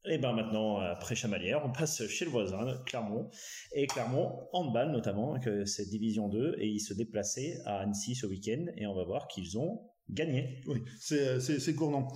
Et 0.06 0.18
ben 0.18 0.32
maintenant, 0.32 0.78
après 0.78 1.14
Chamalières, 1.14 1.62
on 1.64 1.73
passe 1.73 2.06
chez 2.08 2.25
le 2.25 2.30
voisin, 2.30 2.58
Clermont. 2.84 3.30
Et 3.73 3.87
Clermont, 3.87 4.49
handball 4.52 4.90
notamment, 4.90 5.38
que 5.40 5.64
c'est 5.64 5.87
Division 5.87 6.28
2, 6.28 6.56
et 6.58 6.68
ils 6.68 6.80
se 6.80 6.92
déplaçaient 6.92 7.58
à 7.64 7.78
Annecy 7.78 8.14
ce 8.14 8.26
week-end, 8.26 8.66
et 8.76 8.87
on 8.87 8.94
va 8.94 9.04
voir 9.04 9.28
qu'ils 9.28 9.58
ont 9.58 9.80
gagné. 10.11 10.61
Oui, 10.66 10.82
c'est 11.00 11.40
c'est 11.40 11.75
Cournon. 11.75 12.06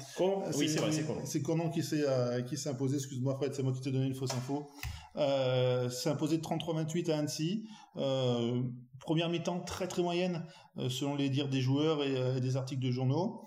Oui, 0.57 0.69
c'est 0.69 0.81
vrai, 0.81 0.93
c'est 0.93 1.05
Cournon. 1.05 1.23
C'est 1.25 1.43
Cournon 1.43 1.71
qui 1.71 1.83
s'est 1.83 2.05
euh, 2.07 2.43
qui 2.43 2.57
s'est 2.57 2.69
imposé. 2.69 2.97
Excuse-moi, 2.97 3.37
Fred, 3.37 3.55
c'est 3.55 3.63
moi 3.63 3.73
qui 3.73 3.81
t'ai 3.81 3.91
donné 3.91 4.07
une 4.07 4.15
fausse 4.15 4.35
info. 4.35 4.69
Euh, 5.17 5.89
s'est 5.89 6.11
imposé 6.11 6.39
33-28 6.39 7.11
à 7.11 7.19
Annecy. 7.19 7.67
Euh, 7.97 8.63
première 9.01 9.29
mi-temps 9.31 9.61
très 9.61 9.89
très 9.89 10.03
moyenne 10.03 10.45
euh, 10.77 10.89
selon 10.89 11.17
les 11.17 11.31
dires 11.31 11.49
des 11.49 11.61
joueurs 11.61 12.05
et, 12.05 12.37
et 12.37 12.41
des 12.41 12.57
articles 12.57 12.83
de 12.83 12.91
journaux. 12.91 13.43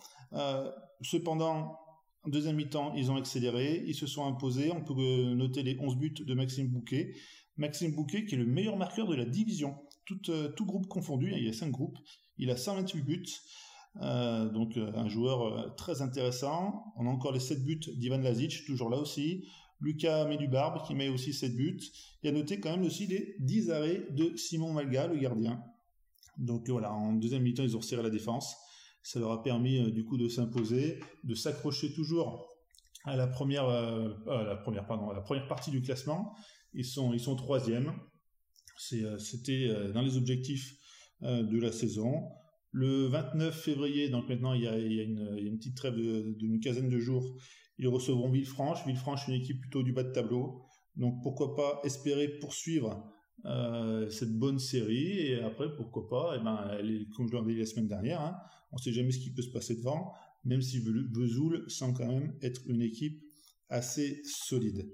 cependant, 1.01 1.77
en 2.24 2.30
deuxième 2.30 2.56
mi-temps, 2.56 2.94
ils 2.96 3.12
ont 3.12 3.16
accéléré, 3.16 3.84
ils 3.88 3.96
se 3.96 4.06
sont 4.06 4.25
imposés. 4.25 4.72
On 4.72 4.84
peut 4.84 4.94
euh, 4.98 5.34
noter 5.34 5.63
les 5.63 5.78
11 5.80 5.98
buts 5.98 6.13
de 6.13 6.34
Maxime 6.34 6.68
Bouquet. 6.68 7.16
Maxime 7.58 7.94
Bouquet 7.94 8.25
qui 8.25 8.36
est 8.36 8.38
le 8.38 8.46
meilleur 8.46 8.78
marqueur 8.78 9.08
de 9.08 9.16
la 9.16 9.25
division, 9.25 9.75
tout, 10.06 10.20
euh, 10.30 10.54
groupe 10.60 10.88
confondu, 10.88 11.34
il 11.36 11.44
y 11.44 11.50
a 11.50 11.54
5 11.54 11.72
groupes. 11.72 11.98
Il 12.38 12.50
a 12.51 12.58
128 12.58 13.01
buts, 13.01 13.25
euh, 14.01 14.50
donc 14.50 14.78
un 14.78 15.08
joueur 15.10 15.75
très 15.75 16.01
intéressant. 16.01 16.94
On 16.96 17.08
a 17.08 17.10
encore 17.10 17.32
les 17.32 17.40
7 17.40 17.63
buts 17.63 17.82
d'Ivan 17.96 18.20
Lazic, 18.20 18.66
toujours 18.66 18.90
là 18.90 18.98
aussi. 18.98 19.46
Lucas 19.80 20.25
Médubarbe 20.25 20.86
qui 20.86 20.94
met 20.94 21.10
aussi 21.10 21.34
7 21.34 21.56
buts. 21.56 21.80
Il 22.22 22.28
y 22.28 22.30
a 22.30 22.32
noté 22.32 22.60
quand 22.60 22.72
même 22.72 22.86
aussi 22.86 23.08
les 23.08 23.36
10 23.40 23.72
arrêts 23.72 24.06
de 24.12 24.36
Simon 24.38 24.74
Malga, 24.74 25.08
le 25.08 25.18
gardien. 25.18 25.63
Donc 26.38 26.70
voilà, 26.70 26.94
en 26.94 27.13
deuxième 27.13 27.44
mi-temps, 27.44 27.63
ils 27.63 27.75
ont 27.75 27.80
resserré 27.80 28.04
la 28.04 28.10
défense. 28.12 28.56
Ça 29.03 29.20
leur 29.20 29.31
a 29.31 29.43
permis 29.43 29.79
euh, 29.79 29.91
du 29.91 30.05
coup 30.05 30.17
de 30.17 30.27
s'imposer, 30.27 31.00
de 31.24 31.34
s'accrocher 31.34 31.93
toujours 31.93 32.48
à 33.03 33.15
la 33.15 33.27
première, 33.27 33.67
euh, 33.67 34.10
partie 35.48 35.72
du 35.72 35.81
classement. 35.81 36.36
Ils 36.74 36.86
sont, 36.86 37.13
ils 37.13 37.22
troisième. 37.36 37.93
Euh, 38.93 39.17
c'était 39.17 39.70
dans 39.93 40.01
les 40.01 40.17
objectifs 40.17 40.75
de 41.22 41.60
la 41.60 41.72
saison. 41.72 42.29
Le 42.72 43.05
29 43.08 43.53
février, 43.53 44.10
donc 44.10 44.29
maintenant 44.29 44.53
il 44.53 44.63
y 44.63 44.67
a, 44.67 44.77
une, 44.77 45.58
petite 45.58 45.75
trêve 45.75 45.96
d'une 45.96 46.60
quinzaine 46.60 46.89
de 46.89 47.00
jours, 47.00 47.36
ils 47.77 47.88
recevront 47.88 48.31
Villefranche. 48.31 48.86
Villefranche, 48.86 49.27
une 49.27 49.36
équipe 49.36 49.60
plutôt 49.60 49.84
du 49.84 49.93
bas 49.93 50.03
de 50.03 50.12
tableau. 50.12 50.63
Donc 50.96 51.22
pourquoi 51.22 51.55
pas 51.55 51.81
espérer 51.84 52.27
poursuivre 52.39 53.12
cette 54.10 54.38
bonne 54.38 54.60
série 54.60 55.31
et 55.31 55.41
après 55.41 55.75
pourquoi 55.75 56.08
pas 56.08 56.36
eh 56.39 56.43
ben 56.43 56.77
comme 57.15 57.27
je 57.27 57.36
l'ai 57.36 57.53
dit 57.55 57.60
la 57.60 57.65
semaine 57.65 57.88
dernière 57.88 58.22
hein, 58.22 58.36
on 58.72 58.78
sait 58.78 58.92
jamais 58.92 59.12
ce 59.12 59.20
qui 59.20 59.32
peut 59.32 59.42
se 59.42 59.50
passer 59.50 59.75
devant 59.75 60.13
même 60.44 60.62
si 60.62 60.80
Vesoul 60.80 61.70
semble 61.70 61.98
quand 61.98 62.08
même 62.08 62.36
être 62.42 62.62
une 62.68 62.82
équipe 62.82 63.22
assez 63.70 64.22
solide 64.24 64.90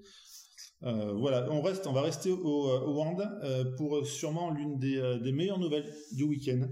euh, 0.84 1.14
voilà 1.14 1.52
on 1.52 1.62
reste 1.62 1.88
on 1.88 1.94
va 1.94 2.02
rester 2.02 2.32
au, 2.32 2.70
euh, 2.70 2.80
au 2.82 3.22
euh, 3.22 3.76
pour 3.78 4.06
sûrement 4.06 4.52
l'une 4.52 4.78
des, 4.78 5.32
meilleures 5.32 5.60
nouvelles 5.60 5.92
du 6.12 6.24
week-end 6.24 6.68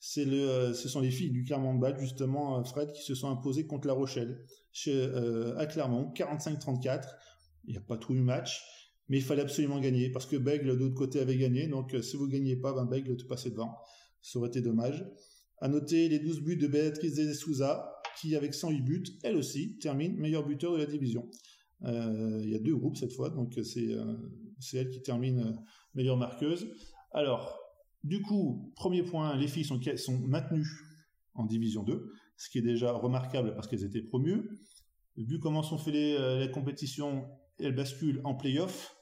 c'est 0.00 0.24
le 0.24 0.72
ce 0.74 0.88
sont 0.88 1.00
les 1.00 1.10
filles 1.10 1.30
du 1.30 1.44
Clermont 1.44 1.74
Bad 1.74 1.98
justement 1.98 2.62
Fred 2.64 2.92
qui 2.92 3.02
se 3.02 3.14
sont 3.14 3.30
imposées 3.30 3.66
contre 3.66 3.88
La 3.88 3.94
Rochelle 3.94 4.44
à 5.56 5.66
Clermont 5.66 6.12
45-34 6.14 7.02
il 7.66 7.72
n'y 7.72 7.78
a 7.78 7.80
pas 7.80 7.96
tout 7.96 8.14
eu 8.14 8.20
match 8.20 8.62
mais 9.08 9.18
il 9.18 9.24
fallait 9.24 9.42
absolument 9.42 9.80
gagner 9.80 10.10
parce 10.10 10.26
que 10.26 10.36
Bègle 10.36 10.76
de 10.78 10.84
l'autre 10.84 10.94
côté 10.94 11.20
avait 11.20 11.36
gagné. 11.36 11.66
Donc 11.66 11.96
si 12.02 12.16
vous 12.16 12.28
gagnez 12.28 12.56
pas, 12.56 12.72
ben 12.72 12.84
Bègle 12.84 13.16
te 13.16 13.24
passait 13.24 13.50
devant. 13.50 13.76
Ça 14.20 14.38
aurait 14.38 14.48
été 14.48 14.60
dommage. 14.60 15.04
À 15.60 15.68
noter 15.68 16.08
les 16.08 16.18
12 16.18 16.42
buts 16.42 16.56
de 16.56 16.66
Béatrice 16.66 17.16
de 17.16 17.32
Souza, 17.32 18.00
qui 18.20 18.36
avec 18.36 18.54
108 18.54 18.80
buts, 18.82 19.04
elle 19.22 19.36
aussi, 19.36 19.78
termine 19.78 20.16
meilleur 20.16 20.46
buteur 20.46 20.72
de 20.72 20.78
la 20.78 20.86
division. 20.86 21.28
Euh, 21.84 22.40
il 22.42 22.50
y 22.50 22.54
a 22.54 22.58
deux 22.58 22.76
groupes 22.76 22.96
cette 22.96 23.12
fois, 23.12 23.30
donc 23.30 23.58
c'est 23.62 23.92
euh, 23.92 24.14
elle 24.74 24.88
qui 24.88 25.02
termine 25.02 25.40
euh, 25.40 25.52
meilleure 25.94 26.16
marqueuse. 26.16 26.68
Alors, 27.12 27.58
du 28.04 28.22
coup, 28.22 28.72
premier 28.76 29.02
point, 29.02 29.36
les 29.36 29.48
filles 29.48 29.64
sont, 29.64 29.80
maintenues 30.26 30.68
en 31.34 31.44
division 31.44 31.82
2, 31.82 32.10
ce 32.36 32.50
qui 32.50 32.58
est 32.58 32.62
déjà 32.62 32.92
remarquable 32.92 33.54
parce 33.54 33.68
qu'elles 33.68 33.84
étaient 33.84 34.02
promues. 34.02 34.48
Vu 35.16 35.40
comment 35.40 35.62
sont 35.62 35.78
faites 35.78 35.94
les, 35.94 36.50
compétitions, 36.52 37.28
elles 37.58 37.74
basculent 37.74 38.20
en 38.24 38.34
play-off. 38.34 38.94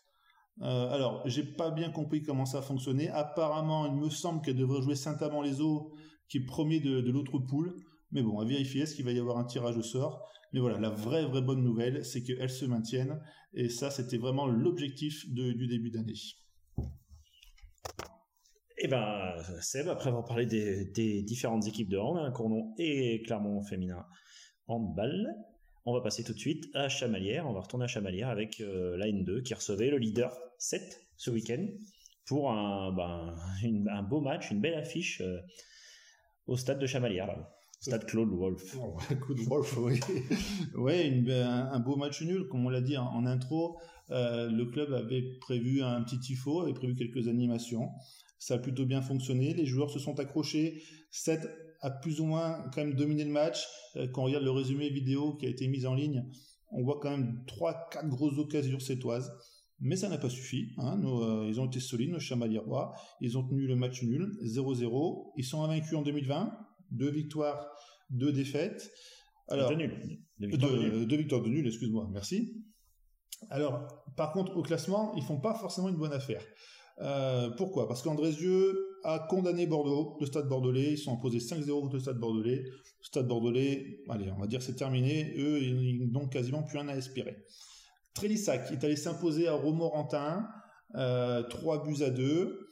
Euh, 0.63 0.91
alors, 0.91 1.23
j'ai 1.27 1.43
pas 1.43 1.71
bien 1.71 1.91
compris 1.91 2.23
comment 2.23 2.47
ça 2.47 2.63
fonctionnait. 2.63 3.09
Apparemment, 3.09 3.87
il 3.87 4.01
me 4.01 4.09
semble 4.09 4.41
qu'elle 4.41 4.57
devrait 4.57 4.83
jouer 4.83 4.95
Saint-Amand-les-Eaux, 4.95 5.95
qui 6.29 6.39
est 6.39 6.45
premier 6.45 6.81
de, 6.81 7.11
l'autre 7.11 7.39
poule. 7.39 7.75
Mais 8.13 8.23
bon, 8.23 8.39
à 8.39 8.45
vérifier, 8.45 8.83
est-ce 8.83 8.95
qu'il 8.95 9.05
va 9.05 9.13
y 9.13 9.19
avoir 9.19 9.39
un 9.39 9.45
tirage 9.45 9.77
au 9.77 9.83
sort 9.83 10.29
Mais 10.53 10.61
voilà, 10.61 10.79
la 10.79 10.91
vraie, 10.91 11.27
vraie 11.27 11.43
bonne 11.43 11.63
nouvelle, 11.63 12.05
c'est 12.05 12.23
qu'elles 12.23 12.51
se 12.51 12.65
maintiennent. 12.65 13.21
Et 13.55 13.69
ça, 13.69 13.91
c'était 13.91 14.19
vraiment 14.19 14.47
l'objectif 14.47 15.29
du 15.33 15.67
début 15.67 15.91
d'année. 15.91 16.15
Eh 18.79 18.89
ben, 18.89 19.35
Seb, 19.63 19.89
après 19.89 20.09
avoir 20.11 20.25
parlé 20.25 20.47
des, 20.47 21.23
différentes 21.23 21.67
équipes 21.67 21.89
de 21.89 21.97
hand, 21.97 22.19
hein, 22.19 22.31
Cournon 22.31 22.75
et 22.79 23.23
Clermont 23.23 23.63
féminin 23.63 24.05
handball, 24.69 25.35
on 25.87 25.95
va 25.95 26.01
passer 26.01 26.25
tout 26.25 26.35
de 26.35 26.39
suite 26.39 26.69
à 26.75 26.89
Chamalières. 26.89 27.47
On 27.49 27.53
va 27.53 27.61
retourner 27.61 27.85
à 27.85 27.89
Chamalières 27.89 28.29
avec 28.29 28.61
euh, 28.61 28.97
la 28.97 29.07
N2 29.07 29.43
qui 29.43 29.55
recevait 29.55 29.89
le 29.89 29.99
leader 29.99 30.37
7 30.59 30.83
ce 31.17 31.31
week-end 31.31 31.65
pour 32.27 32.51
un, 32.51 32.93
ben, 32.93 33.35
un 33.91 34.03
beau 34.03 34.21
match, 34.21 34.51
une 34.51 34.61
belle 34.61 34.75
affiche 34.75 35.21
euh, 35.21 35.39
au 36.47 36.57
stade 36.57 36.79
de 36.79 36.87
Chamalières. 36.87 37.27
Là. 37.27 37.57
Stade 37.81 38.07
Claude 38.07 38.31
Wolf. 38.31 38.77
Oh, 38.81 38.97
Wolf, 39.49 39.77
oui. 39.79 40.01
ouais, 40.77 41.23
un, 41.31 41.79
beau 41.81 41.97
match 41.97 42.23
nul, 42.23 42.49
comme 42.49 42.67
on 42.67 42.71
l'a 42.71 42.81
dit 42.81 42.97
en, 42.97 43.27
intro. 43.27 43.79
Euh, 44.11 44.49
le 44.51 44.67
club 44.67 44.93
avait 44.93 45.23
prévu 45.41 45.83
un 45.83 46.03
petit 46.03 46.19
tifo, 46.19 46.63
avait 46.63 46.73
prévu 46.73 46.95
quelques 46.95 47.29
animations. 47.29 47.91
Ça 48.39 48.55
a 48.55 48.59
plutôt 48.59 48.87
bien 48.87 49.03
fonctionné. 49.03 49.55
Les 49.55 49.67
joueurs 49.67 49.91
se 49.91 49.99
sont 49.99 50.19
accrochés. 50.21 50.83
7 51.11 51.49
a 51.81 51.91
plus 51.91 52.21
ou 52.21 52.25
moins 52.25 52.65
quand 52.73 52.85
même 52.85 52.95
dominé 52.95 53.25
le 53.25 53.31
match. 53.31 53.67
Euh, 53.97 54.07
quand 54.09 54.23
on 54.23 54.25
regarde 54.27 54.45
le 54.45 54.51
résumé 54.51 54.89
vidéo 54.89 55.35
qui 55.35 55.47
a 55.47 55.49
été 55.49 55.69
mis 55.69 55.87
en 55.87 55.95
ligne, 55.95 56.25
on 56.73 56.83
voit 56.83 56.99
quand 57.01 57.11
même 57.11 57.45
3-4 57.47 58.09
grosses 58.09 58.39
occasions 58.39 58.81
sétoises. 58.81 59.31
Mais 59.81 59.97
ça 59.97 60.09
n'a 60.09 60.19
pas 60.19 60.31
suffi. 60.31 60.73
Hein. 60.79 61.01
Euh, 61.05 61.47
ils 61.49 61.61
ont 61.61 61.67
été 61.67 61.81
solides, 61.81 62.11
nos 62.11 62.19
chamaliérois. 62.19 62.95
Ils 63.21 63.37
ont 63.37 63.47
tenu 63.47 63.67
le 63.67 63.77
match 63.77 64.03
nul, 64.03 64.33
0-0. 64.43 65.33
Ils 65.37 65.45
sont 65.45 65.63
invaincus 65.63 65.95
en 65.95 66.03
2020 66.03 66.53
deux 66.91 67.11
victoires, 67.11 67.69
deux 68.11 68.33
défaites. 68.33 68.91
Alors. 69.49 69.71
Deux 69.71 71.17
victoires 71.17 71.43
de, 71.43 71.49
nul, 71.49 71.67
excuse-moi, 71.67 72.09
merci. 72.13 72.65
Alors, 73.51 74.05
par 74.17 74.33
contre, 74.33 74.57
au 74.57 74.63
classement, 74.63 75.15
ils 75.17 75.23
font 75.23 75.41
pas 75.41 75.55
forcément 75.55 75.89
une 75.89 75.97
bonne 75.97 76.13
affaire. 76.13 76.43
Euh, 77.01 77.51
pourquoi? 77.51 77.87
Parce 77.89 78.03
qu'Andrézieux 78.03 78.75
a 79.05 79.19
condamné 79.29 79.67
Bordeaux, 79.67 80.17
le 80.21 80.27
stade 80.27 80.49
bordelais. 80.49 80.93
Ils 80.93 80.99
sont 80.99 81.13
imposés 81.13 81.39
5-0 81.39 81.81
contre 81.83 81.95
le 81.95 82.01
stade 82.01 82.19
bordelais. 82.19 82.63
Le 82.65 83.05
stade 83.05 83.29
bordelais, 83.29 84.01
allez, 84.09 84.31
on 84.31 84.41
va 84.41 84.47
dire 84.47 84.63
c'est 84.63 84.75
terminé. 84.75 85.35
Eux, 85.39 85.63
ils 85.63 86.11
n'ont 86.11 86.29
quasiment 86.29 86.63
plus 86.63 86.79
rien 86.79 86.89
à 86.89 86.97
espérer. 86.97 87.37
Trélissac 88.17 88.73
est 88.73 88.83
allé 88.83 88.97
s'imposer 88.97 89.47
à 89.47 89.53
Romorantin, 89.53 90.49
euh, 90.97 91.43
3 91.43 91.85
buts 91.85 92.03
à 92.03 92.11
2. 92.11 92.67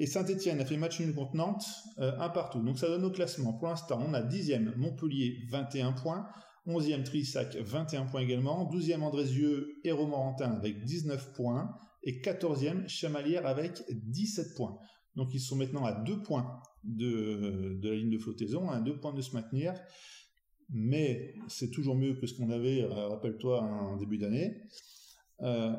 Et 0.00 0.06
Saint-Etienne 0.06 0.60
a 0.60 0.64
fait 0.64 0.76
match 0.76 1.00
nul 1.00 1.14
contre 1.14 1.34
Nantes, 1.36 1.64
euh, 1.98 2.12
un 2.18 2.28
partout. 2.28 2.60
Donc 2.60 2.78
ça 2.78 2.88
donne 2.88 3.04
au 3.04 3.10
classement. 3.10 3.52
Pour 3.52 3.68
l'instant, 3.68 4.04
on 4.06 4.12
a 4.12 4.20
10e 4.20 4.76
Montpellier, 4.76 5.38
21 5.48 5.92
points. 5.92 6.26
11e 6.66 7.02
Trissac, 7.04 7.56
21 7.56 8.06
points 8.06 8.20
également. 8.20 8.68
12e 8.70 9.02
Andrézieux 9.02 9.80
et 9.84 9.92
Romorantin 9.92 10.52
avec 10.52 10.84
19 10.84 11.32
points. 11.32 11.70
Et 12.02 12.20
14e 12.20 12.88
Chamalière 12.88 13.46
avec 13.46 13.82
17 13.90 14.54
points. 14.54 14.78
Donc 15.16 15.34
ils 15.34 15.40
sont 15.40 15.56
maintenant 15.56 15.84
à 15.84 15.92
2 15.92 16.22
points 16.22 16.60
de, 16.84 17.80
la 17.82 17.94
ligne 17.94 18.10
de 18.10 18.18
flottaison, 18.18 18.70
à 18.70 18.80
2 18.80 18.98
points 18.98 19.12
de 19.12 19.20
se 19.20 19.34
maintenir. 19.34 19.74
Mais 20.70 21.34
c'est 21.48 21.70
toujours 21.70 21.96
mieux 21.96 22.14
que 22.14 22.26
ce 22.26 22.34
qu'on 22.34 22.50
avait, 22.50 22.82
euh, 22.82 23.08
rappelle-toi, 23.08 23.62
en 23.62 23.96
début 23.96 24.18
d'année. 24.18 24.62
Euh, 25.40 25.72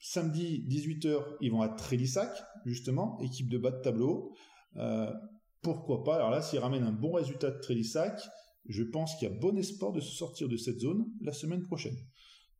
Samedi, 0.00 0.64
18h, 0.68 1.20
ils 1.40 1.50
vont 1.50 1.60
à 1.60 1.68
Trélissac, 1.68 2.30
justement, 2.64 3.18
équipe 3.20 3.48
de 3.48 3.58
bas 3.58 3.72
de 3.72 3.80
tableau. 3.80 4.32
Euh, 4.76 5.12
pourquoi 5.60 6.04
pas? 6.04 6.14
Alors 6.16 6.30
là, 6.30 6.40
s'ils 6.40 6.60
ramènent 6.60 6.84
un 6.84 6.92
bon 6.92 7.12
résultat 7.12 7.50
de 7.50 7.58
Trélissac, 7.58 8.20
je 8.68 8.84
pense 8.84 9.16
qu'il 9.16 9.28
y 9.28 9.32
a 9.32 9.34
bon 9.34 9.56
espoir 9.58 9.92
de 9.92 10.00
se 10.00 10.14
sortir 10.14 10.48
de 10.48 10.56
cette 10.56 10.78
zone 10.78 11.06
la 11.20 11.32
semaine 11.32 11.62
prochaine. 11.64 11.96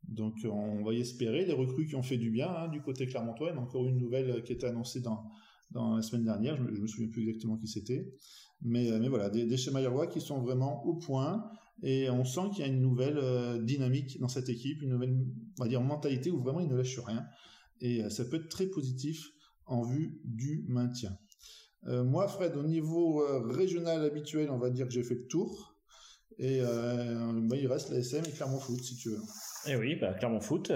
Donc 0.02 0.34
on 0.44 0.82
va 0.82 0.94
y 0.94 1.00
espérer. 1.00 1.44
Les 1.44 1.52
recrues 1.52 1.86
qui 1.86 1.94
ont 1.94 2.02
fait 2.02 2.16
du 2.16 2.30
bien 2.30 2.48
hein, 2.48 2.68
du 2.68 2.82
côté 2.82 3.06
clermontois, 3.06 3.54
encore 3.56 3.86
une 3.86 3.98
nouvelle 3.98 4.42
qui 4.42 4.52
été 4.52 4.66
annoncée 4.66 5.00
dans, 5.00 5.30
dans 5.70 5.96
la 5.96 6.02
semaine 6.02 6.24
dernière, 6.24 6.56
je, 6.56 6.62
ne 6.62 6.70
me 6.70 6.86
souviens 6.86 7.08
plus 7.08 7.22
exactement 7.22 7.56
qui 7.56 7.68
c'était. 7.68 8.12
Mais, 8.62 8.90
euh, 8.90 8.98
mais 8.98 9.08
voilà, 9.08 9.30
des, 9.30 9.44
des 9.44 9.56
schémas 9.56 10.06
qui 10.06 10.20
sont 10.20 10.40
vraiment 10.40 10.84
au 10.84 10.94
point. 10.94 11.50
Et 11.82 12.10
on 12.10 12.24
sent 12.24 12.50
qu'il 12.52 12.60
y 12.60 12.68
a 12.68 12.72
une 12.72 12.80
nouvelle 12.80 13.18
euh, 13.18 13.62
dynamique 13.62 14.18
dans 14.18 14.28
cette 14.28 14.48
équipe, 14.48 14.82
une 14.82 14.90
nouvelle, 14.90 15.16
on 15.58 15.62
va 15.62 15.68
dire, 15.68 15.80
mentalité 15.80 16.30
où 16.30 16.40
vraiment 16.40 16.60
ils 16.60 16.68
ne 16.68 16.76
lâchent 16.76 16.98
rien. 16.98 17.24
Et 17.80 18.02
euh, 18.02 18.10
ça 18.10 18.24
peut 18.24 18.36
être 18.36 18.48
très 18.48 18.66
positif 18.66 19.30
en 19.66 19.82
vue 19.82 20.20
du 20.24 20.64
maintien. 20.68 21.16
Moi, 21.84 22.26
Fred, 22.26 22.56
au 22.56 22.64
niveau 22.64 23.24
régional 23.48 24.04
habituel, 24.04 24.50
on 24.50 24.58
va 24.58 24.68
dire 24.68 24.86
que 24.86 24.92
j'ai 24.92 25.04
fait 25.04 25.14
le 25.14 25.26
tour. 25.26 25.76
Et 26.36 26.60
bah, 26.60 27.56
il 27.56 27.66
reste 27.68 27.90
la 27.90 27.98
SM 27.98 28.24
et 28.26 28.32
Clermont 28.32 28.58
Foot, 28.58 28.82
si 28.82 28.96
tu 28.96 29.10
veux. 29.10 29.20
Et 29.66 29.72
eh 29.72 29.76
oui, 29.76 29.94
bah, 29.94 30.12
Clermont 30.14 30.40
Foot, 30.40 30.72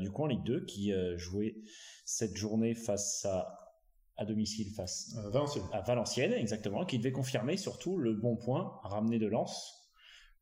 du 0.00 0.10
coup 0.10 0.22
en 0.22 0.26
Ligue 0.26 0.44
2, 0.44 0.64
qui 0.64 0.92
jouait 1.16 1.56
cette 2.04 2.36
journée 2.36 2.74
face 2.74 3.26
à 3.26 3.65
à 4.16 4.24
domicile 4.24 4.72
face 4.74 5.16
à 5.72 5.80
Valenciennes, 5.80 6.32
exactement, 6.32 6.84
qui 6.84 6.98
devait 6.98 7.12
confirmer 7.12 7.56
surtout 7.56 7.98
le 7.98 8.14
bon 8.14 8.36
point 8.36 8.80
ramené 8.82 9.18
de 9.18 9.26
Lens 9.26 9.90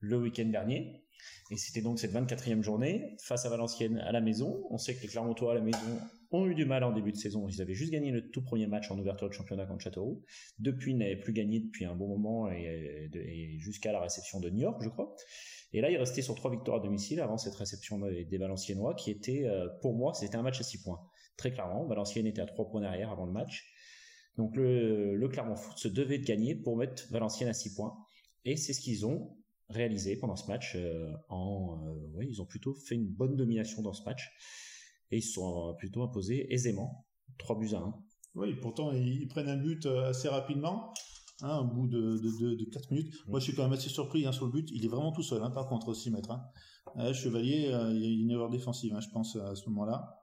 le 0.01 0.19
week-end 0.19 0.47
dernier. 0.47 1.05
Et 1.51 1.57
c'était 1.57 1.83
donc 1.83 1.99
cette 1.99 2.13
24e 2.13 2.63
journée 2.63 3.17
face 3.21 3.45
à 3.45 3.49
Valenciennes 3.49 3.99
à 3.99 4.13
la 4.13 4.21
maison. 4.21 4.65
On 4.71 4.79
sait 4.79 4.95
que 4.95 5.03
les 5.03 5.09
Clermontois 5.09 5.53
à 5.53 5.55
la 5.55 5.61
maison 5.61 6.01
ont 6.33 6.47
eu 6.47 6.55
du 6.55 6.65
mal 6.65 6.85
en 6.85 6.93
début 6.93 7.13
de 7.13 7.17
saison. 7.17 7.49
Ils 7.49 7.61
avaient 7.61 7.75
juste 7.75 7.93
gagné 7.93 8.11
le 8.11 8.31
tout 8.31 8.43
premier 8.43 8.67
match 8.67 8.91
en 8.91 8.99
ouverture 8.99 9.29
de 9.29 9.35
championnat 9.35 9.67
contre 9.67 9.83
Châteauroux. 9.83 10.23
Depuis, 10.59 10.93
ils 10.93 10.99
n'avaient 10.99 11.21
plus 11.21 11.33
gagné 11.33 11.61
depuis 11.61 11.85
un 11.85 11.95
bon 11.95 12.09
moment 12.09 12.51
et, 12.51 13.57
jusqu'à 13.59 13.93
la 13.93 14.01
réception 14.01 14.41
de 14.41 14.51
New 14.51 14.61
York, 14.61 14.81
je 14.83 14.89
crois. 14.89 15.15
Et 15.73 15.81
là, 15.81 15.91
ils 15.91 15.97
restaient 15.97 16.23
sur 16.23 16.35
trois 16.35 16.51
victoires 16.51 16.79
à 16.79 16.81
domicile 16.81 17.21
avant 17.21 17.37
cette 17.37 17.55
réception 17.55 17.99
des, 17.99 18.39
Valenciennois 18.39 18.95
qui 18.95 19.11
était, 19.11 19.45
euh, 19.45 19.69
pour 19.83 19.95
moi, 19.95 20.15
c'était 20.15 20.37
un 20.37 20.43
match 20.43 20.61
à 20.61 20.63
six 20.63 20.83
points. 20.83 21.01
Très 21.37 21.53
clairement, 21.53 21.85
Valenciennes 21.87 22.27
était 22.27 22.41
à 22.41 22.47
trois 22.47 22.69
points 22.69 22.81
derrière 22.81 23.11
avant 23.11 23.27
le 23.27 23.33
match. 23.33 23.65
Donc 24.37 24.57
le, 24.57 25.17
le 25.17 25.29
Clermont 25.29 25.57
Foot 25.57 25.79
se 25.79 25.89
devait 25.89 26.19
de 26.19 26.25
gagner 26.25 26.55
pour 26.55 26.77
mettre 26.77 27.05
Valenciennes 27.11 27.49
à 27.49 27.55
six 27.55 27.75
points. 27.75 27.97
Et 28.45 28.57
c'est 28.57 28.73
ce 28.73 28.81
qu'ils 28.81 29.07
ont 29.07 29.37
réalisé 29.69 30.17
pendant 30.17 30.37
ce 30.37 30.47
match. 30.49 30.75
Euh, 30.77 31.13
en, 31.29 31.81
euh, 31.87 32.25
ils 32.25 32.41
ont 32.43 32.47
plutôt 32.47 32.75
fait 32.75 32.95
une 32.95 33.09
bonne 33.09 33.37
domination 33.37 33.83
dans 33.83 33.93
ce 33.93 34.05
match 34.05 34.31
et 35.11 35.19
ils 35.19 35.23
se 35.23 35.33
sont 35.33 35.75
plutôt 35.79 36.03
imposés 36.03 36.53
aisément, 36.53 37.07
3 37.39 37.59
buts 37.59 37.75
à 37.75 37.79
1. 37.79 37.95
Oui, 38.35 38.55
pourtant 38.61 38.93
ils 38.93 39.29
prennent 39.29 39.49
un 39.49 39.57
but 39.57 39.87
euh, 39.87 40.09
assez 40.09 40.29
rapidement. 40.29 40.93
Hein, 41.41 41.59
au 41.59 41.65
bout 41.65 41.89
de, 41.89 42.17
de, 42.19 42.55
de, 42.55 42.65
4 42.71 42.93
minutes. 42.93 43.13
Moi, 43.27 43.41
je 43.41 43.47
suis 43.47 43.55
quand 43.55 43.65
même 43.65 43.73
assez 43.73 43.89
surpris 43.89 44.25
hein, 44.25 44.31
sur 44.31 44.47
le 44.47 44.53
but. 44.53 44.71
Il 44.71 44.85
est 44.85 44.89
vraiment 44.89 45.11
tout 45.11 45.25
seul, 45.25 45.43
hein, 45.43 45.51
par 45.51 45.67
contre, 45.67 45.89
au 45.89 45.95
6 45.95 46.13
mètres. 46.13 46.31
Hein. 46.31 47.13
Chevalier, 47.13 47.73
il 47.91 47.99
y 47.99 48.07
a 48.07 48.23
une 48.23 48.31
erreur 48.31 48.51
défensive, 48.51 48.97
je 49.01 49.09
pense, 49.09 49.35
à 49.35 49.57
ce 49.57 49.69
moment-là. 49.69 50.17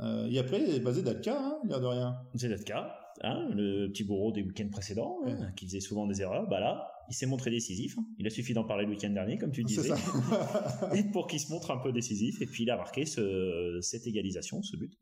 Et 0.00 0.38
après, 0.38 0.80
basé 0.80 1.02
d'Alka, 1.02 1.38
hein, 1.38 1.58
l'air 1.68 1.80
de 1.80 1.86
rien. 1.86 2.16
Zedalka, 2.34 2.98
hein, 3.22 3.48
le 3.54 3.88
petit 3.88 4.04
bourreau 4.04 4.32
des 4.32 4.42
week-ends 4.42 4.68
précédents, 4.70 5.18
qui 5.56 5.66
faisait 5.66 5.80
souvent 5.80 6.06
des 6.06 6.20
erreurs. 6.20 6.48
Bah 6.48 6.60
là, 6.60 6.90
il 7.08 7.14
s'est 7.14 7.26
montré 7.26 7.50
décisif. 7.50 7.96
Il 8.18 8.26
a 8.26 8.30
suffi 8.30 8.52
d'en 8.52 8.64
parler 8.64 8.84
le 8.84 8.90
week-end 8.90 9.10
dernier, 9.10 9.38
comme 9.38 9.52
tu 9.52 9.64
disais, 9.64 9.90
et 10.94 11.02
pour 11.04 11.26
qu'il 11.26 11.40
se 11.40 11.50
montre 11.50 11.70
un 11.70 11.78
peu 11.78 11.92
décisif. 11.92 12.40
Et 12.42 12.46
puis 12.46 12.64
il 12.64 12.70
a 12.70 12.76
marqué 12.76 13.04
cette 13.06 14.06
égalisation, 14.06 14.62
ce 14.62 14.76
but. 14.76 14.92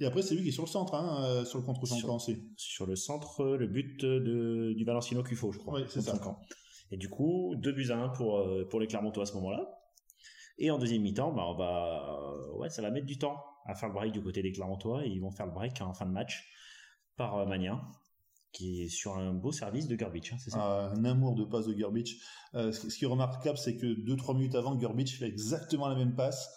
Et 0.00 0.04
après, 0.04 0.22
c'est 0.22 0.34
lui 0.34 0.42
qui 0.42 0.48
est 0.48 0.52
sur 0.52 0.64
le 0.64 0.68
centre, 0.68 0.94
hein, 0.94 1.24
euh, 1.24 1.44
sur 1.44 1.58
le 1.58 1.64
contre 1.64 1.86
sur, 1.86 2.20
sur 2.56 2.86
le 2.86 2.96
centre, 2.96 3.44
le 3.56 3.66
but 3.68 4.00
de, 4.00 4.72
du 4.72 4.84
Valencino 4.84 5.22
Cufo, 5.22 5.52
je 5.52 5.58
crois. 5.58 5.74
Oui, 5.74 5.86
c'est 5.88 6.00
ça. 6.00 6.18
Et 6.90 6.96
du 6.96 7.08
coup, 7.08 7.54
2 7.56 7.72
buts 7.72 7.90
à 7.90 7.98
1 7.98 8.08
pour, 8.08 8.38
euh, 8.38 8.66
pour 8.68 8.80
les 8.80 8.88
Clermontois 8.88 9.22
à 9.22 9.26
ce 9.26 9.34
moment-là. 9.34 9.81
Et 10.58 10.70
en 10.70 10.78
deuxième 10.78 11.02
mi-temps, 11.02 11.32
bah, 11.32 11.54
euh, 11.58 12.58
ouais, 12.58 12.70
ça 12.70 12.82
va 12.82 12.90
mettre 12.90 13.06
du 13.06 13.18
temps 13.18 13.42
à 13.66 13.74
faire 13.74 13.88
le 13.88 13.94
break 13.94 14.12
du 14.12 14.22
côté 14.22 14.42
des 14.42 14.52
Clermontois 14.52 15.04
et 15.04 15.08
ils 15.08 15.20
vont 15.20 15.30
faire 15.30 15.46
le 15.46 15.52
break 15.52 15.80
en 15.80 15.94
fin 15.94 16.06
de 16.06 16.12
match 16.12 16.48
par 17.16 17.46
Mania 17.46 17.80
qui 18.52 18.82
est 18.82 18.88
sur 18.88 19.16
un 19.16 19.32
beau 19.32 19.50
service 19.50 19.88
de 19.88 19.96
Gurbich, 19.96 20.32
hein, 20.32 20.36
ah, 20.52 20.92
Un 20.94 21.04
amour 21.04 21.34
de 21.34 21.44
passe 21.44 21.66
de 21.66 21.72
Gurbich. 21.72 22.20
Euh, 22.54 22.70
ce, 22.70 22.86
qui 22.86 23.04
est 23.04 23.08
remarquable, 23.08 23.58
c'est 23.58 23.76
que 23.76 23.86
2-3 23.86 24.34
minutes 24.36 24.54
avant, 24.54 24.76
Gurbich 24.76 25.18
fait 25.18 25.26
exactement 25.26 25.88
la 25.88 25.94
même 25.94 26.14
passe. 26.14 26.50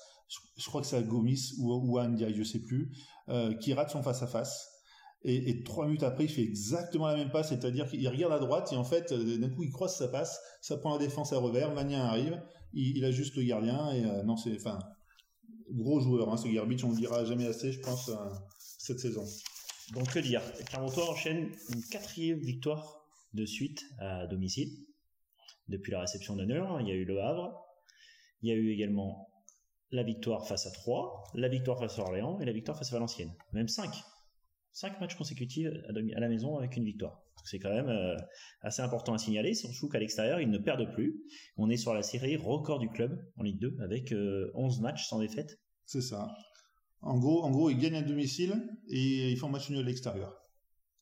Je, 0.57 0.65
crois 0.65 0.81
que 0.81 0.87
c'est 0.87 0.97
à 0.97 1.01
Gomis 1.01 1.53
ou, 1.59 1.97
à 1.97 2.07
Ndiaye, 2.07 2.35
je 2.35 2.43
sais 2.43 2.59
plus, 2.59 2.91
euh, 3.29 3.53
qui 3.55 3.73
rate 3.73 3.91
son 3.91 4.03
face-à-face. 4.03 4.71
Et, 5.27 5.63
trois 5.63 5.85
minutes 5.85 6.03
après, 6.03 6.25
il 6.25 6.29
fait 6.29 6.43
exactement 6.43 7.07
la 7.07 7.15
même 7.15 7.31
passe, 7.31 7.49
c'est-à-dire 7.49 7.87
qu'il 7.87 8.07
regarde 8.07 8.31
à 8.31 8.37
droite 8.37 8.71
et 8.71 8.75
en 8.75 8.83
fait, 8.83 9.11
euh, 9.11 9.39
d'un 9.39 9.49
coup, 9.49 9.63
il 9.63 9.71
croise 9.71 9.95
sa 9.97 10.07
passe, 10.07 10.39
ça 10.61 10.77
prend 10.77 10.91
la 10.93 10.99
défense 10.99 11.33
à 11.33 11.39
revers, 11.39 11.73
Magnin 11.73 12.05
arrive, 12.05 12.39
il, 12.75 12.97
il 12.97 13.05
ajuste 13.05 13.35
le 13.35 13.43
gardien 13.43 13.91
et 13.91 14.05
euh, 14.05 14.23
non, 14.23 14.37
c'est 14.37 14.55
enfin 14.55 14.79
gros 15.71 15.99
joueur, 15.99 16.31
hein, 16.31 16.37
ce 16.37 16.47
Garbage, 16.47 16.83
on 16.83 16.91
le 16.91 16.97
dira 16.97 17.25
jamais 17.25 17.47
assez, 17.47 17.71
je 17.71 17.79
pense, 17.79 18.09
euh, 18.09 18.15
cette 18.57 18.99
saison. 18.99 19.25
Donc 19.93 20.11
que 20.11 20.19
dire? 20.19 20.41
Clermontois 20.65 21.09
enchaîne 21.09 21.51
une 21.73 21.83
quatrième 21.83 22.39
victoire 22.39 23.05
de 23.33 23.45
suite 23.45 23.83
à 23.99 24.27
domicile 24.27 24.69
depuis 25.67 25.91
la 25.91 26.01
réception 26.01 26.35
d'honneur. 26.35 26.79
Il 26.81 26.87
y 26.87 26.91
a 26.91 26.95
eu 26.95 27.05
le 27.05 27.21
Havre, 27.21 27.53
il 28.41 28.49
y 28.49 28.51
a 28.51 28.55
eu 28.55 28.71
également 28.71 29.29
la 29.91 30.03
victoire 30.03 30.47
face 30.47 30.65
à 30.65 30.71
Troyes, 30.71 31.23
la 31.33 31.47
victoire 31.47 31.79
face 31.79 31.99
à 31.99 32.01
Orléans 32.01 32.39
et 32.39 32.45
la 32.45 32.51
victoire 32.51 32.77
face 32.77 32.91
à 32.91 32.95
Valenciennes. 32.95 33.33
Même 33.53 33.67
5. 33.67 33.93
5 34.73 34.99
matchs 34.99 35.15
consécutifs 35.15 35.67
à 35.87 36.19
la 36.19 36.27
maison 36.27 36.57
avec 36.57 36.75
une 36.75 36.83
victoire. 36.83 37.24
C'est 37.43 37.59
quand 37.59 37.73
même 37.73 37.89
euh, 37.89 38.15
assez 38.61 38.81
important 38.81 39.13
à 39.13 39.17
signaler, 39.17 39.53
surtout 39.53 39.87
qu'à 39.87 39.99
l'extérieur, 39.99 40.39
ils 40.39 40.49
ne 40.49 40.57
perdent 40.57 40.91
plus. 40.93 41.23
On 41.57 41.69
est 41.69 41.77
sur 41.77 41.93
la 41.93 42.01
série 42.01 42.37
record 42.37 42.79
du 42.79 42.89
club 42.89 43.19
en 43.37 43.43
Ligue 43.43 43.59
2 43.59 43.77
avec 43.81 44.13
11 44.13 44.79
euh, 44.79 44.81
matchs 44.81 45.07
sans 45.07 45.19
défaite. 45.19 45.59
C'est 45.85 46.01
ça. 46.01 46.27
En 47.01 47.19
gros, 47.19 47.43
en 47.43 47.51
gros, 47.51 47.69
ils 47.69 47.77
gagnent 47.77 47.97
à 47.97 48.01
domicile 48.01 48.55
et 48.89 49.31
ils 49.31 49.37
font 49.37 49.49
match 49.49 49.69
nul 49.69 49.79
à 49.79 49.83
l'extérieur. 49.83 50.33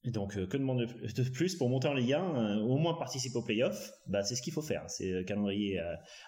Et 0.03 0.11
donc, 0.11 0.35
euh, 0.35 0.45
que 0.45 0.57
demander 0.57 0.85
de 0.85 1.29
plus 1.29 1.55
pour 1.55 1.69
monter 1.69 1.87
en 1.87 1.93
Ligue 1.93 2.13
1, 2.13 2.57
au 2.57 2.77
moins 2.77 2.95
participer 2.95 3.37
au 3.37 3.43
playoff 3.43 3.93
bah, 4.07 4.23
C'est 4.23 4.35
ce 4.35 4.41
qu'il 4.41 4.51
faut 4.51 4.61
faire. 4.61 4.83
C'est 4.89 5.11
le 5.11 5.23
calendrier 5.23 5.79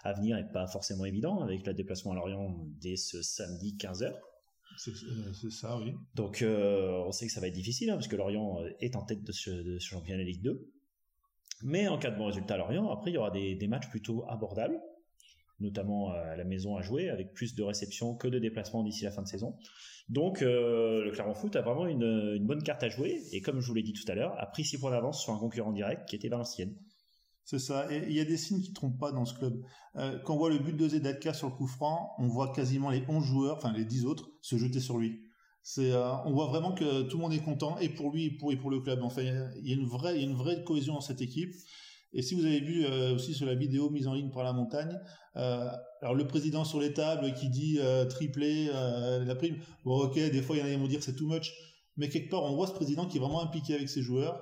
à, 0.03 0.13
venir 0.13 0.38
n'est 0.38 0.50
pas 0.50 0.67
forcément 0.67 1.03
évident 1.03 1.41
avec 1.41 1.65
le 1.65 1.74
déplacement 1.74 2.13
à 2.13 2.15
Lorient 2.15 2.55
dès 2.79 2.95
ce 2.95 3.21
samedi 3.21 3.75
15h. 3.77 4.13
Euh, 4.88 5.34
c'est 5.34 5.51
ça, 5.51 5.77
oui. 5.77 5.94
Donc, 6.15 6.41
euh, 6.41 7.03
on 7.05 7.12
sait 7.12 7.27
que 7.27 7.32
ça 7.32 7.41
va 7.41 7.48
être 7.48 7.53
difficile, 7.53 7.89
hein, 7.89 7.96
parce 7.96 8.08
que 8.08 8.15
Lorient 8.15 8.62
euh, 8.62 8.70
est 8.79 8.96
en 8.96 9.03
tête 9.03 9.24
de 9.24 9.32
ce, 9.32 9.77
championnat 9.79 10.24
Ligue 10.24 10.41
2. 10.41 10.72
Mais 11.63 11.88
en 11.88 11.98
cas 11.98 12.12
de 12.12 12.17
bon 12.17 12.25
résultat 12.25 12.55
à 12.55 12.58
Lorient, 12.58 12.89
après, 12.91 13.12
il 13.12 13.13
y 13.13 13.17
aura 13.17 13.32
des, 13.32 13.67
matchs 13.67 13.89
plutôt 13.89 14.25
abordables, 14.27 14.79
notamment 15.60 16.10
à 16.12 16.36
la 16.36 16.44
maison 16.44 16.75
à 16.75 16.82
jouer, 16.82 17.10
avec 17.10 17.34
plus 17.34 17.55
de 17.55 17.63
réceptions 17.63 18.15
que 18.15 18.27
de 18.27 18.39
déplacements 18.39 18.84
d'ici 18.84 19.05
la 19.05 19.12
fin 19.12 19.22
de 19.22 19.27
saison. 19.27 19.55
Donc, 20.10 20.41
le 20.41 21.10
Clermont 21.13 21.34
Foot 21.34 21.55
a 21.55 21.62
vraiment 21.62 21.88
une, 21.88 22.34
une, 22.36 22.46
bonne 22.46 22.62
carte 22.62 22.84
à 22.84 22.89
jouer, 22.89 23.24
et 23.32 23.39
comme 23.41 23.62
je 23.62 23.67
vous 23.67 23.74
l'ai 23.74 23.84
dit 23.84 23.94
tout 23.94 24.10
à 24.12 24.15
l'heure, 24.15 24.36
a 24.38 24.46
pris 24.48 24.65
6 24.65 24.79
points 24.79 24.91
d'avance 24.91 25.24
sur 25.24 25.32
un 25.32 25.39
concurrent 25.39 25.72
direct 25.72 26.10
qui 26.10 26.17
était 26.17 26.27
Valenciennes. 26.27 26.75
C'est 27.46 27.60
ça. 27.60 27.92
Et 27.94 28.08
il 28.08 28.14
y 28.14 28.20
a 28.20 28.25
des 28.25 28.38
signes 28.38 28.60
qui 28.60 28.74
trompent 28.74 29.00
pas 29.00 29.12
dans 29.12 29.24
ce 29.24 29.36
club. 29.36 29.64
Euh, 29.98 30.18
quand 30.25 30.34
on 30.34 30.38
voit 30.38 30.50
le 30.50 30.58
but 30.58 30.75
de 30.75 30.90
Zedatka 30.90 31.32
sur 31.32 31.48
le 31.48 31.54
coup 31.54 31.68
franc, 31.68 32.10
on 32.18 32.28
voit 32.28 32.52
quasiment 32.52 32.90
les 32.90 33.04
11 33.08 33.24
joueurs, 33.24 33.58
enfin 33.58 33.72
les 33.72 33.86
10 33.86 34.06
autres, 34.08 34.32
se 34.42 34.58
jeter 34.58 34.80
sur 34.80 34.98
lui. 34.98 35.22
Euh, 35.78 36.14
on 36.25 36.34
voit 36.34 36.48
vraiment 36.48 36.74
que 36.74 37.04
tout 37.04 37.18
le 37.18 37.22
monde 37.22 37.34
est 37.34 37.44
content, 37.44 37.78
et 37.78 37.90
pour 37.90 38.12
lui, 38.12 38.25
et 38.25 38.58
pour, 38.58 38.72
le 38.72 38.79
club. 38.79 39.03
Enfin, 39.03 39.22
il 39.22 39.68
y 39.68 39.72
a 39.72 39.75
une 39.75 39.86
vraie, 39.86 40.64
cohésion 40.64 40.96
dans 40.96 41.01
cette 41.01 41.22
équipe. 41.22 41.53
Et 42.14 42.24
si 42.24 42.34
vous 42.34 42.46
avez 42.46 42.62
vu 42.62 42.84
euh, 42.84 43.14
aussi 43.14 43.36
sur 43.36 43.46
la 43.46 43.55
vidéo 43.55 43.92
mise 43.92 44.08
en 44.08 44.16
ligne 44.16 44.31
par 44.31 44.44
la 44.44 44.53
montagne, 44.53 45.00
alors 45.36 46.16
le 46.16 46.25
président 46.27 46.64
sur 46.64 46.79
les 46.79 46.94
tables 46.94 47.34
qui 47.34 47.50
dit 47.50 47.77
triplé 48.10 48.68
la 48.68 49.36
prime, 49.36 49.58
bon 49.84 50.05
ok, 50.05 50.16
des 50.16 50.42
fois 50.42 50.55
il 50.55 50.60
y 50.60 50.62
en 50.64 50.66
a 50.66 50.70
qui 50.70 50.77
vont 50.77 50.88
dire 50.88 51.03
c'est 51.03 51.16
too 51.16 51.27
much, 51.27 51.51
mais 51.98 52.08
quelque 52.08 52.29
part 52.29 52.44
on 52.44 52.55
voit 52.55 52.68
ce 52.68 52.72
président 52.72 53.05
qui 53.05 53.18
est 53.18 53.20
vraiment 53.20 53.42
impliqué 53.42 53.75
avec 53.75 53.90
ses 53.90 54.01
joueurs. 54.01 54.42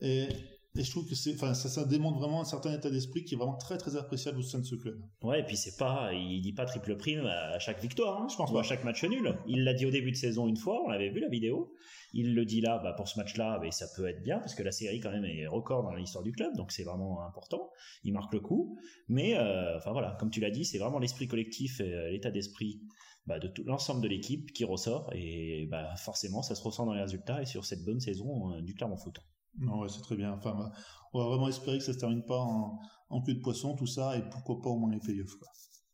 Et 0.00 0.28
et 0.76 0.84
je 0.84 0.90
trouve 0.90 1.08
que 1.08 1.16
c'est, 1.16 1.34
enfin, 1.34 1.52
ça, 1.52 1.68
ça 1.68 1.84
démontre 1.84 2.18
vraiment 2.18 2.40
un 2.40 2.44
certain 2.44 2.72
état 2.72 2.90
d'esprit 2.90 3.24
qui 3.24 3.34
est 3.34 3.36
vraiment 3.36 3.56
très 3.56 3.76
très 3.76 3.96
appréciable 3.96 4.38
au 4.38 4.42
sein 4.42 4.60
de 4.60 4.64
ce 4.64 4.76
club. 4.76 5.02
Ouais, 5.22 5.40
et 5.40 5.42
puis 5.42 5.56
c'est 5.56 5.76
pas, 5.76 6.12
il 6.12 6.40
dit 6.40 6.52
pas 6.52 6.64
triple 6.64 6.96
prime 6.96 7.26
à 7.26 7.58
chaque 7.58 7.80
victoire, 7.80 8.22
hein, 8.22 8.28
je 8.30 8.36
pense, 8.36 8.52
pas 8.52 8.60
à 8.60 8.62
chaque 8.62 8.84
match 8.84 9.02
nul. 9.04 9.36
Il 9.48 9.64
l'a 9.64 9.74
dit 9.74 9.84
au 9.84 9.90
début 9.90 10.12
de 10.12 10.16
saison 10.16 10.46
une 10.46 10.56
fois, 10.56 10.80
on 10.86 10.90
avait 10.90 11.10
vu 11.10 11.18
la 11.18 11.28
vidéo. 11.28 11.74
Il 12.12 12.34
le 12.34 12.44
dit 12.44 12.60
là, 12.60 12.78
bah, 12.78 12.92
pour 12.92 13.08
ce 13.08 13.18
match-là, 13.18 13.58
bah, 13.58 13.70
ça 13.72 13.86
peut 13.96 14.08
être 14.08 14.22
bien 14.22 14.38
parce 14.38 14.54
que 14.54 14.62
la 14.62 14.72
série 14.72 15.00
quand 15.00 15.10
même 15.10 15.24
est 15.24 15.46
record 15.46 15.82
dans 15.82 15.94
l'histoire 15.94 16.22
du 16.22 16.32
club, 16.32 16.56
donc 16.56 16.70
c'est 16.70 16.84
vraiment 16.84 17.26
important. 17.26 17.70
Il 18.04 18.12
marque 18.12 18.32
le 18.32 18.40
coup, 18.40 18.78
mais 19.08 19.36
euh, 19.36 19.76
enfin 19.76 19.90
voilà, 19.90 20.16
comme 20.20 20.30
tu 20.30 20.40
l'as 20.40 20.50
dit, 20.50 20.64
c'est 20.64 20.78
vraiment 20.78 21.00
l'esprit 21.00 21.26
collectif, 21.26 21.80
et 21.80 21.92
euh, 21.92 22.10
l'état 22.10 22.30
d'esprit 22.30 22.80
bah, 23.26 23.38
de 23.38 23.48
tout 23.48 23.64
l'ensemble 23.64 24.02
de 24.02 24.08
l'équipe 24.08 24.52
qui 24.52 24.64
ressort 24.64 25.10
et 25.14 25.66
bah, 25.70 25.94
forcément 25.96 26.42
ça 26.42 26.54
se 26.54 26.62
ressent 26.62 26.86
dans 26.86 26.94
les 26.94 27.02
résultats 27.02 27.42
et 27.42 27.46
sur 27.46 27.64
cette 27.64 27.84
bonne 27.84 28.00
saison 28.00 28.52
euh, 28.52 28.62
du 28.62 28.74
Clermont 28.74 28.96
Foot. 28.96 29.20
Non, 29.58 29.80
ouais, 29.80 29.88
c'est 29.88 30.00
très 30.00 30.16
bien. 30.16 30.32
Enfin, 30.32 30.70
on 31.12 31.18
va 31.18 31.24
vraiment 31.26 31.48
espérer 31.48 31.78
que 31.78 31.84
ça 31.84 31.92
se 31.92 31.98
termine 31.98 32.24
pas 32.24 32.38
en, 32.38 32.80
en 33.08 33.22
queue 33.22 33.34
de 33.34 33.40
poisson, 33.40 33.74
tout 33.76 33.86
ça, 33.86 34.16
et 34.16 34.22
pourquoi 34.30 34.60
pas 34.62 34.70
au 34.70 34.78
moins 34.78 34.90
les 34.90 35.00
playoffs. 35.00 35.36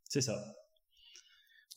C'est 0.04 0.20
ça. 0.20 0.36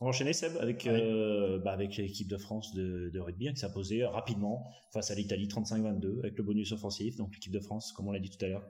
On 0.02 0.06
va 0.06 0.10
enchaîner 0.10 0.32
Seb 0.32 0.56
avec 0.62 0.88
euh, 0.88 1.60
bah, 1.60 1.74
avec 1.74 1.98
l'équipe 1.98 2.30
de 2.30 2.38
France 2.38 2.74
de, 2.74 3.10
de 3.14 3.20
rugby 3.20 3.50
hein, 3.50 3.54
qui 3.54 3.60
s'est 3.60 3.72
posée 3.72 4.06
rapidement 4.06 4.72
face 4.94 5.12
à 5.12 5.16
l'Italie 5.16 5.48
35-22 5.48 6.20
avec 6.20 6.38
le 6.38 6.44
bonus 6.44 6.72
offensif. 6.72 7.18
Donc 7.18 7.34
l'équipe 7.34 7.52
de 7.52 7.60
France, 7.60 7.92
comme 7.92 8.08
on 8.08 8.12
l'a 8.12 8.20
dit 8.20 8.30
tout 8.30 8.44
à 8.46 8.48
l'heure, 8.48 8.66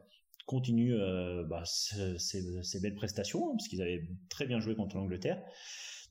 continue 0.48 0.96
euh, 0.96 1.44
bah, 1.44 1.62
ses, 1.66 2.80
belles 2.82 2.96
prestations 2.96 3.48
hein, 3.48 3.52
parce 3.56 3.68
qu'ils 3.68 3.84
avaient 3.84 4.10
très 4.30 4.48
bien 4.48 4.60
joué 4.60 4.76
contre 4.76 4.98
l'Angleterre 4.98 5.40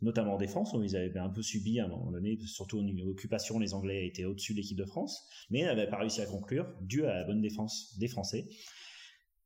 notamment 0.02 0.34
en 0.34 0.38
défense, 0.38 0.74
où 0.74 0.82
ils 0.82 0.96
avaient 0.96 1.18
un 1.18 1.28
peu 1.28 1.42
subi 1.42 1.80
à 1.80 1.86
un 1.86 1.88
moment 1.88 2.10
donné, 2.10 2.38
surtout 2.46 2.80
en 2.80 3.08
occupation, 3.08 3.58
les 3.58 3.74
Anglais 3.74 4.06
étaient 4.06 4.24
au-dessus 4.24 4.52
de 4.52 4.58
l'équipe 4.58 4.78
de 4.78 4.84
France, 4.84 5.26
mais 5.50 5.62
n'avaient 5.64 5.88
pas 5.88 5.98
réussi 5.98 6.20
à 6.20 6.26
conclure, 6.26 6.66
dû 6.82 7.04
à 7.04 7.14
la 7.14 7.24
bonne 7.24 7.40
défense 7.40 7.96
des 7.98 8.08
Français. 8.08 8.46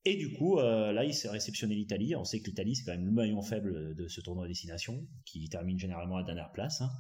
Et 0.05 0.17
du 0.17 0.33
coup, 0.33 0.59
euh, 0.59 0.93
là, 0.93 1.05
il 1.05 1.15
s'est 1.15 1.29
réceptionné 1.29 1.77
l'Italie. 1.77 2.17
On 2.17 2.25
sait 2.25 2.41
que 2.41 2.47
l'Italie, 2.47 2.75
c'est 2.75 2.85
quand 2.85 2.93
même 2.93 3.05
le 3.05 3.13
maillon 3.13 3.41
faible 3.41 3.95
de 3.95 4.09
ce 4.09 4.21
tournoi 4.21 4.47
à 4.47 4.49
destination, 4.49 5.07
qui 5.25 5.49
termine 5.49 5.79
généralement 5.79 6.17
à 6.17 6.25
dernière 6.25 6.51
place. 6.51 6.81
Hein. 6.81 6.91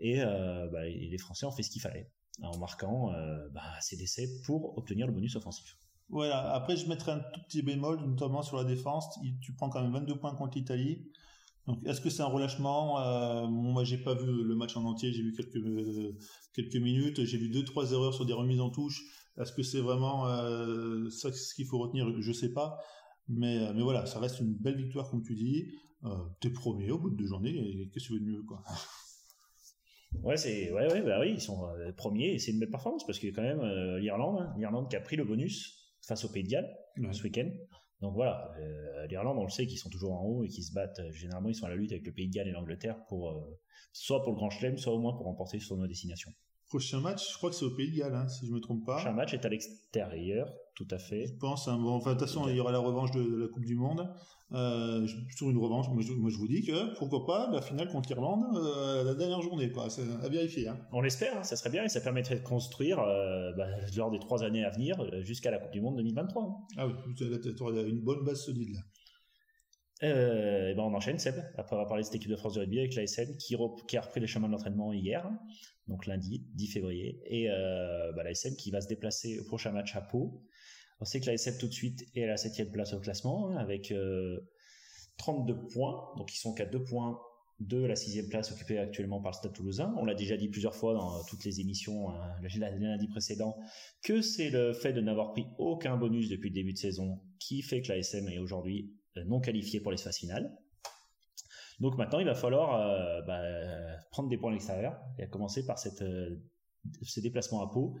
Euh, 0.00 0.68
bah, 0.68 0.86
et, 0.86 1.08
les 1.08 1.18
Français 1.18 1.44
ont 1.44 1.50
fait 1.50 1.62
ce 1.62 1.70
qu'il 1.70 1.82
fallait, 1.82 2.10
en 2.42 2.56
marquant 2.58 3.12
euh, 3.12 3.48
bah, 3.50 3.62
ces 3.80 3.96
décès 3.96 4.28
pour 4.46 4.78
obtenir 4.78 5.06
le 5.06 5.12
bonus 5.12 5.36
offensif. 5.36 5.76
Voilà. 6.08 6.54
Après, 6.54 6.76
je 6.76 6.88
mettrai 6.88 7.12
un 7.12 7.18
tout 7.18 7.42
petit 7.42 7.62
bémol, 7.62 8.00
notamment 8.00 8.40
sur 8.40 8.56
la 8.56 8.64
défense. 8.64 9.18
Tu 9.42 9.52
prends 9.52 9.68
quand 9.68 9.82
même 9.82 9.92
22 9.92 10.18
points 10.18 10.34
contre 10.34 10.56
l'Italie. 10.56 11.10
Donc, 11.68 11.86
est-ce 11.86 12.00
que 12.00 12.10
c'est 12.10 12.22
un 12.22 12.26
relâchement 12.26 12.98
euh, 13.00 13.46
Moi, 13.46 13.84
j'ai 13.84 13.98
pas 13.98 14.14
vu 14.14 14.42
le 14.42 14.54
match 14.56 14.76
en 14.76 14.84
entier. 14.84 15.12
J'ai 15.12 15.22
vu 15.22 15.32
quelques 15.32 15.62
quelques 16.54 16.82
minutes. 16.82 17.24
J'ai 17.24 17.38
vu 17.38 17.50
deux 17.50 17.62
trois 17.62 17.92
erreurs 17.92 18.14
sur 18.14 18.26
des 18.26 18.32
remises 18.32 18.60
en 18.60 18.70
touche. 18.70 19.02
Est-ce 19.40 19.52
que 19.52 19.62
c'est 19.62 19.80
vraiment 19.80 20.26
euh, 20.26 21.08
ça 21.10 21.30
ce 21.30 21.54
qu'il 21.54 21.66
faut 21.66 21.78
retenir? 21.78 22.10
Je 22.20 22.32
sais 22.32 22.52
pas. 22.52 22.78
Mais 23.28 23.72
mais 23.74 23.82
voilà, 23.82 24.06
ça 24.06 24.18
reste 24.18 24.40
une 24.40 24.54
belle 24.54 24.76
victoire 24.76 25.10
comme 25.10 25.22
tu 25.22 25.34
dis. 25.34 25.68
Euh, 26.04 26.08
T'es 26.40 26.50
premier 26.50 26.90
au 26.90 26.98
bout 26.98 27.10
de 27.10 27.16
deux 27.16 27.26
journées. 27.26 27.52
Qu'est-ce 27.92 28.08
que 28.08 28.08
tu 28.08 28.12
veux 28.14 28.20
de 28.20 28.24
mieux 28.24 28.42
quoi? 28.42 28.62
Ouais, 30.22 30.36
c'est 30.36 30.72
ouais, 30.72 30.90
ouais, 30.90 31.02
bah 31.02 31.20
oui, 31.20 31.32
ils 31.34 31.40
sont 31.40 31.68
euh, 31.68 31.92
premiers 31.92 32.32
et 32.32 32.38
c'est 32.38 32.52
une 32.52 32.58
belle 32.58 32.70
performance 32.70 33.06
parce 33.06 33.22
a 33.22 33.28
quand 33.28 33.42
même 33.42 33.60
euh, 33.60 33.98
l'Irlande, 33.98 34.40
hein, 34.40 34.54
l'Irlande 34.56 34.88
qui 34.88 34.96
a 34.96 35.00
pris 35.00 35.16
le 35.16 35.24
bonus 35.24 35.94
face 36.02 36.24
au 36.24 36.28
Pays 36.30 36.44
de 36.44 36.48
Galles 36.48 36.78
ce 37.12 37.22
week-end. 37.22 37.50
Donc 38.00 38.14
voilà, 38.14 38.52
euh, 38.60 39.06
l'Irlande, 39.08 39.38
on 39.38 39.44
le 39.44 39.50
sait 39.50 39.66
qu'ils 39.66 39.78
sont 39.78 39.90
toujours 39.90 40.12
en 40.12 40.24
haut 40.24 40.44
et 40.44 40.48
qu'ils 40.48 40.64
se 40.64 40.72
battent. 40.72 41.00
Euh, 41.00 41.10
généralement, 41.10 41.48
ils 41.48 41.54
sont 41.54 41.66
à 41.66 41.70
la 41.70 41.74
lutte 41.74 41.90
avec 41.90 42.06
le 42.06 42.12
Pays 42.12 42.28
de 42.28 42.34
Galles 42.34 42.48
et 42.48 42.52
l'Angleterre 42.52 42.96
pour 43.08 43.30
euh, 43.30 43.58
soit 43.92 44.22
pour 44.22 44.32
le 44.32 44.36
Grand 44.36 44.50
Chelem, 44.50 44.78
soit 44.78 44.92
au 44.92 45.00
moins 45.00 45.14
pour 45.14 45.26
remporter 45.26 45.58
ce 45.58 45.68
tournoi 45.68 45.88
destination. 45.88 46.32
Prochain 46.68 47.00
match, 47.00 47.32
je 47.32 47.36
crois 47.38 47.50
que 47.50 47.56
c'est 47.56 47.64
au 47.64 47.74
Pays 47.74 47.90
de 47.90 47.98
Galles, 47.98 48.14
hein, 48.14 48.28
si 48.28 48.46
je 48.46 48.52
me 48.52 48.60
trompe 48.60 48.84
pas. 48.84 48.96
Prochain 48.96 49.12
match 49.12 49.34
est 49.34 49.44
à 49.44 49.48
l'extérieur, 49.48 50.52
tout 50.78 50.86
à 50.92 50.98
fait. 50.98 51.26
Je 51.26 51.34
pense. 51.34 51.66
Hein, 51.66 51.76
bon, 51.76 51.90
enfin, 51.90 52.14
de 52.14 52.18
toute 52.18 52.28
façon, 52.28 52.48
il 52.48 52.54
y 52.54 52.60
aura 52.60 52.70
la 52.70 52.78
revanche 52.78 53.10
de, 53.10 53.36
la 53.36 53.48
Coupe 53.48 53.64
du 53.64 53.74
Monde. 53.74 54.08
Euh, 54.52 55.06
sur 55.36 55.50
une 55.50 55.58
revanche, 55.58 55.88
moi 55.90 56.00
je, 56.00 56.12
moi 56.12 56.30
je, 56.30 56.38
vous 56.38 56.48
dis 56.48 56.62
que 56.62 56.96
pourquoi 56.96 57.26
pas 57.26 57.50
la 57.52 57.60
finale 57.60 57.88
contre 57.90 58.08
l'Irlande 58.08 58.46
euh, 58.56 59.04
la 59.04 59.14
dernière 59.14 59.42
journée, 59.42 59.70
quoi. 59.72 59.90
C'est 59.90 60.04
à 60.22 60.28
vérifier. 60.28 60.68
Hein. 60.68 60.78
On 60.92 61.02
l'espère, 61.02 61.36
hein, 61.36 61.42
ça 61.42 61.56
serait 61.56 61.68
bien 61.68 61.84
et 61.84 61.88
ça 61.88 62.00
permettrait 62.00 62.36
de 62.36 62.44
construire 62.44 63.00
euh, 63.00 63.52
bah, 63.58 63.66
lors 63.96 64.10
des 64.10 64.20
trois 64.20 64.44
années 64.44 64.64
à 64.64 64.70
venir 64.70 64.96
jusqu'à 65.22 65.50
la 65.50 65.58
Coupe 65.58 65.72
du 65.72 65.80
Monde 65.80 65.96
2023. 65.96 66.42
Hein. 66.42 66.56
Ah 66.78 66.86
oui, 66.86 66.94
tu 67.16 67.24
as 67.24 67.82
une 67.82 68.00
bonne 68.00 68.24
base 68.24 68.44
solide 68.44 68.70
là. 68.72 68.80
Euh, 70.04 70.70
et 70.70 70.74
ben 70.74 70.82
on 70.82 70.94
enchaîne 70.94 71.18
Seb, 71.18 71.34
après 71.56 71.74
avoir 71.74 71.88
parlé 71.88 72.02
de 72.02 72.06
cette 72.06 72.14
équipe 72.14 72.30
de 72.30 72.36
France 72.36 72.54
de 72.54 72.60
rugby 72.60 72.78
avec 72.78 72.94
l'ASN 72.94 73.36
qui, 73.36 73.56
qui 73.88 73.96
a 73.96 74.00
repris 74.00 74.20
les 74.20 74.28
chemins 74.28 74.46
de 74.46 74.52
l'entraînement 74.52 74.92
hier, 74.92 75.28
donc 75.88 76.06
lundi 76.06 76.46
10 76.54 76.68
février, 76.68 77.20
et 77.26 77.50
euh, 77.50 78.12
l'ASN 78.22 78.54
qui 78.56 78.70
va 78.70 78.80
se 78.80 78.86
déplacer 78.86 79.40
au 79.40 79.44
prochain 79.44 79.72
match 79.72 79.96
à 79.96 80.00
Pau. 80.00 80.44
On 81.00 81.04
sait 81.04 81.20
que 81.20 81.26
l'ASN 81.26 81.58
tout 81.58 81.68
de 81.68 81.72
suite 81.72 82.04
est 82.14 82.24
à 82.24 82.26
la 82.26 82.36
septième 82.36 82.70
place 82.70 82.92
au 82.92 83.00
classement 83.00 83.50
hein, 83.50 83.56
avec 83.56 83.92
euh, 83.92 84.40
32 85.18 85.66
points, 85.72 86.12
donc 86.16 86.34
ils 86.34 86.38
sont 86.38 86.54
qu'à 86.54 86.66
2 86.66 86.82
points 86.82 87.20
de 87.60 87.84
la 87.84 87.96
sixième 87.96 88.28
place 88.28 88.52
occupée 88.52 88.78
actuellement 88.78 89.20
par 89.20 89.32
le 89.32 89.36
Stade 89.36 89.52
Toulousain. 89.52 89.92
On 89.98 90.04
l'a 90.04 90.14
déjà 90.14 90.36
dit 90.36 90.48
plusieurs 90.48 90.76
fois 90.76 90.94
dans 90.94 91.24
toutes 91.24 91.44
les 91.44 91.60
émissions 91.60 92.10
hein, 92.10 92.36
lundi 92.40 93.08
précédent 93.08 93.56
que 94.02 94.22
c'est 94.22 94.50
le 94.50 94.72
fait 94.72 94.92
de 94.92 95.00
n'avoir 95.00 95.32
pris 95.32 95.46
aucun 95.58 95.96
bonus 95.96 96.28
depuis 96.28 96.50
le 96.50 96.54
début 96.54 96.72
de 96.72 96.78
saison 96.78 97.20
qui 97.40 97.62
fait 97.62 97.82
que 97.82 97.92
l'ASM 97.92 98.28
est 98.28 98.38
aujourd'hui 98.38 98.92
euh, 99.16 99.24
non 99.24 99.40
qualifié 99.40 99.80
pour 99.80 99.90
les 99.90 99.98
phases 99.98 100.18
finales. 100.18 100.56
Donc 101.80 101.96
maintenant, 101.96 102.20
il 102.20 102.26
va 102.26 102.34
falloir 102.34 102.80
euh, 102.80 103.22
bah, 103.22 103.40
prendre 104.10 104.28
des 104.28 104.36
points 104.36 104.50
à 104.50 104.54
l'extérieur 104.54 104.96
et 105.18 105.24
à 105.24 105.26
commencer 105.26 105.64
par 105.64 105.78
cette, 105.78 106.02
euh, 106.02 106.36
ces 107.02 107.20
déplacements 107.20 107.62
à 107.62 107.70
Pau 107.70 107.96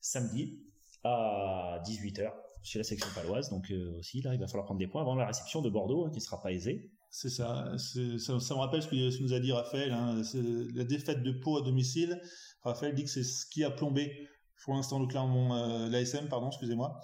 samedi 0.00 0.60
à 1.04 1.80
18h 1.84 2.30
chez 2.62 2.78
la 2.78 2.84
section 2.84 3.08
paloise. 3.14 3.50
Donc 3.50 3.72
aussi, 3.98 4.20
là, 4.22 4.34
il 4.34 4.40
va 4.40 4.46
falloir 4.46 4.64
prendre 4.64 4.80
des 4.80 4.86
points 4.86 5.02
avant 5.02 5.14
la 5.14 5.26
réception 5.26 5.62
de 5.62 5.70
Bordeaux, 5.70 6.04
hein, 6.04 6.10
qui 6.10 6.18
ne 6.18 6.22
sera 6.22 6.40
pas 6.40 6.52
aisée. 6.52 6.90
C'est 7.10 7.30
ça, 7.30 7.72
ça, 7.76 8.38
ça. 8.38 8.54
me 8.54 8.60
rappelle 8.60 8.82
ce 8.82 8.88
que, 8.88 9.22
nous 9.22 9.32
a 9.32 9.40
dit 9.40 9.52
Raphaël. 9.52 9.92
Hein, 9.92 10.22
la 10.74 10.84
défaite 10.84 11.22
de 11.22 11.32
Pau 11.32 11.58
à 11.58 11.62
domicile. 11.62 12.20
Raphaël 12.62 12.94
dit 12.94 13.04
que 13.04 13.10
c'est 13.10 13.24
ce 13.24 13.46
qui 13.46 13.64
a 13.64 13.70
plombé 13.70 14.28
pour 14.64 14.74
l'instant 14.74 15.00
le 15.00 15.06
Clermont, 15.06 15.88
l'ASM, 15.88 16.28
pardon, 16.28 16.48
excusez-moi. 16.48 17.00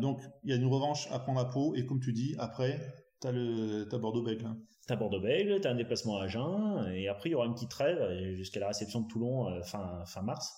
donc 0.00 0.20
il 0.44 0.50
y 0.50 0.52
a 0.52 0.56
une 0.56 0.66
revanche 0.66 1.08
à 1.10 1.18
prendre 1.18 1.40
à 1.40 1.50
Pau 1.50 1.74
et 1.74 1.84
comme 1.84 2.00
tu 2.00 2.12
dis, 2.12 2.34
après, 2.38 2.80
t'as 3.20 3.32
le 3.32 3.88
as 3.92 3.98
Bordeaux-Bègles. 3.98 4.48
T'as 4.86 4.94
Bordeaux-Bègles, 4.94 5.60
t'as 5.60 5.72
un 5.72 5.74
déplacement 5.74 6.18
à 6.18 6.24
Agen 6.24 6.88
et 6.94 7.08
après 7.08 7.28
il 7.28 7.32
y 7.32 7.34
aura 7.34 7.46
une 7.46 7.54
petite 7.54 7.70
trêve 7.70 7.98
jusqu'à 8.36 8.60
la 8.60 8.68
réception 8.68 9.00
de 9.00 9.08
Toulon 9.08 9.60
fin 9.64 10.04
fin 10.06 10.22
mars. 10.22 10.54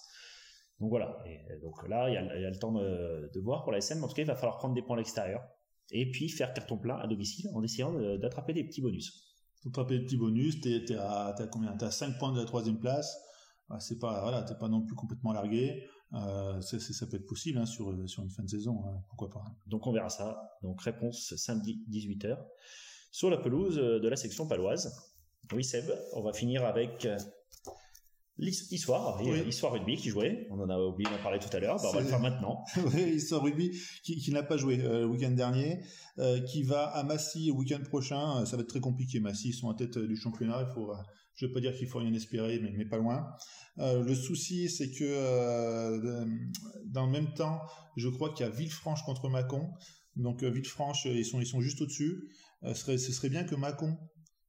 Donc 0.80 0.90
voilà. 0.90 1.18
Et 1.26 1.58
donc 1.60 1.86
là, 1.88 2.08
il 2.08 2.14
y 2.14 2.16
a, 2.16 2.50
le 2.50 2.58
temps 2.58 2.72
de, 2.72 3.30
de 3.32 3.40
voir 3.40 3.62
pour 3.64 3.72
la 3.72 3.78
SM. 3.78 4.02
En 4.02 4.08
tout 4.08 4.14
cas, 4.14 4.22
il 4.22 4.28
va 4.28 4.36
falloir 4.36 4.58
prendre 4.58 4.74
des 4.74 4.82
points 4.82 4.96
à 4.96 4.98
l'extérieur 4.98 5.42
et 5.90 6.10
puis 6.10 6.28
faire 6.28 6.52
carton 6.52 6.78
plein 6.78 6.96
à 6.96 7.06
domicile 7.06 7.50
en 7.54 7.62
essayant 7.62 7.92
d'attraper 8.18 8.52
des 8.52 8.64
petits 8.64 8.82
bonus. 8.82 9.24
Attraper 9.66 9.98
des 9.98 10.04
petits 10.04 10.16
bonus, 10.16 10.60
t'es 10.60 10.84
es 10.88 10.94
à, 10.94 11.34
combien 11.50 11.76
T'es 11.76 11.86
à 11.86 11.90
5 11.90 12.18
points 12.18 12.32
de 12.32 12.38
la 12.38 12.44
troisième 12.44 12.78
place. 12.78 13.18
C'est 13.80 13.98
pas 13.98 14.22
voilà, 14.22 14.42
t'es 14.42 14.54
pas 14.54 14.68
non 14.68 14.82
plus 14.82 14.94
complètement 14.94 15.32
largué. 15.32 15.84
Euh, 16.14 16.60
ça 16.62 17.06
peut 17.06 17.16
être 17.16 17.26
possible 17.26 17.58
hein, 17.58 17.66
sur, 17.66 17.92
sur 18.08 18.22
une 18.22 18.30
fin 18.30 18.42
de 18.42 18.48
saison, 18.48 18.82
hein, 18.86 19.02
pourquoi 19.08 19.28
pas. 19.28 19.44
Donc 19.66 19.86
on 19.86 19.92
verra 19.92 20.08
ça. 20.08 20.40
Donc 20.62 20.80
réponse 20.80 21.34
samedi 21.36 21.84
18h 21.90 22.38
sur 23.10 23.28
la 23.28 23.36
pelouse 23.36 23.76
de 23.76 24.08
la 24.08 24.16
section 24.16 24.46
paloise. 24.46 24.90
Oui 25.52 25.64
Seb, 25.64 25.90
on 26.14 26.22
va 26.22 26.32
finir 26.32 26.64
avec 26.64 27.06
L'histoire, 28.38 29.20
Histoire 29.48 29.72
Rugby 29.72 29.96
qui 29.96 30.10
jouait, 30.10 30.46
on 30.50 30.60
en 30.60 30.70
a 30.70 30.78
oublié 30.78 31.10
d'en 31.10 31.20
parler 31.20 31.40
tout 31.40 31.54
à 31.56 31.58
l'heure, 31.58 31.76
bah, 31.76 31.88
on 31.90 31.92
va 31.92 32.00
le 32.02 32.06
faire 32.06 32.20
maintenant. 32.20 32.64
oui, 32.94 33.14
Histoire 33.16 33.42
Rugby 33.42 33.72
qui, 34.04 34.30
n'a 34.30 34.44
pas 34.44 34.56
joué 34.56 34.78
euh, 34.80 35.00
le 35.00 35.06
week-end 35.06 35.32
dernier, 35.32 35.80
euh, 36.18 36.40
qui 36.42 36.62
va 36.62 36.84
à 36.84 37.02
Massy 37.02 37.46
le 37.46 37.54
week-end 37.54 37.80
prochain. 37.88 38.46
Ça 38.46 38.56
va 38.56 38.62
être 38.62 38.68
très 38.68 38.80
compliqué. 38.80 39.18
Massy, 39.18 39.48
ils 39.48 39.54
sont 39.54 39.66
en 39.66 39.74
tête 39.74 39.98
du 39.98 40.16
championnat. 40.16 40.64
Il 40.68 40.72
faut, 40.72 40.92
je 41.34 41.44
ne 41.44 41.48
veux 41.48 41.54
pas 41.54 41.60
dire 41.60 41.76
qu'il 41.76 41.88
faut 41.88 41.98
rien 41.98 42.12
espérer, 42.14 42.60
mais, 42.62 42.70
mais 42.76 42.84
pas 42.84 42.98
loin. 42.98 43.26
Euh, 43.78 44.04
le 44.04 44.14
souci, 44.14 44.68
c'est 44.68 44.92
que 44.92 45.98
dans 46.86 47.06
le 47.06 47.12
même 47.12 47.34
temps, 47.34 47.58
je 47.96 48.08
crois 48.08 48.32
qu'il 48.32 48.46
y 48.46 48.48
a 48.48 48.52
Villefranche 48.52 49.02
contre 49.02 49.28
Mâcon. 49.28 49.68
Donc 50.14 50.44
Villefranche, 50.44 51.06
ils 51.06 51.24
sont, 51.24 51.40
ils 51.40 51.46
sont 51.46 51.60
juste 51.60 51.80
au-dessus. 51.80 52.30
ce, 52.62 52.74
serait, 52.74 52.98
ce 52.98 53.10
serait 53.10 53.30
bien 53.30 53.42
que 53.42 53.56
Mâcon 53.56 53.98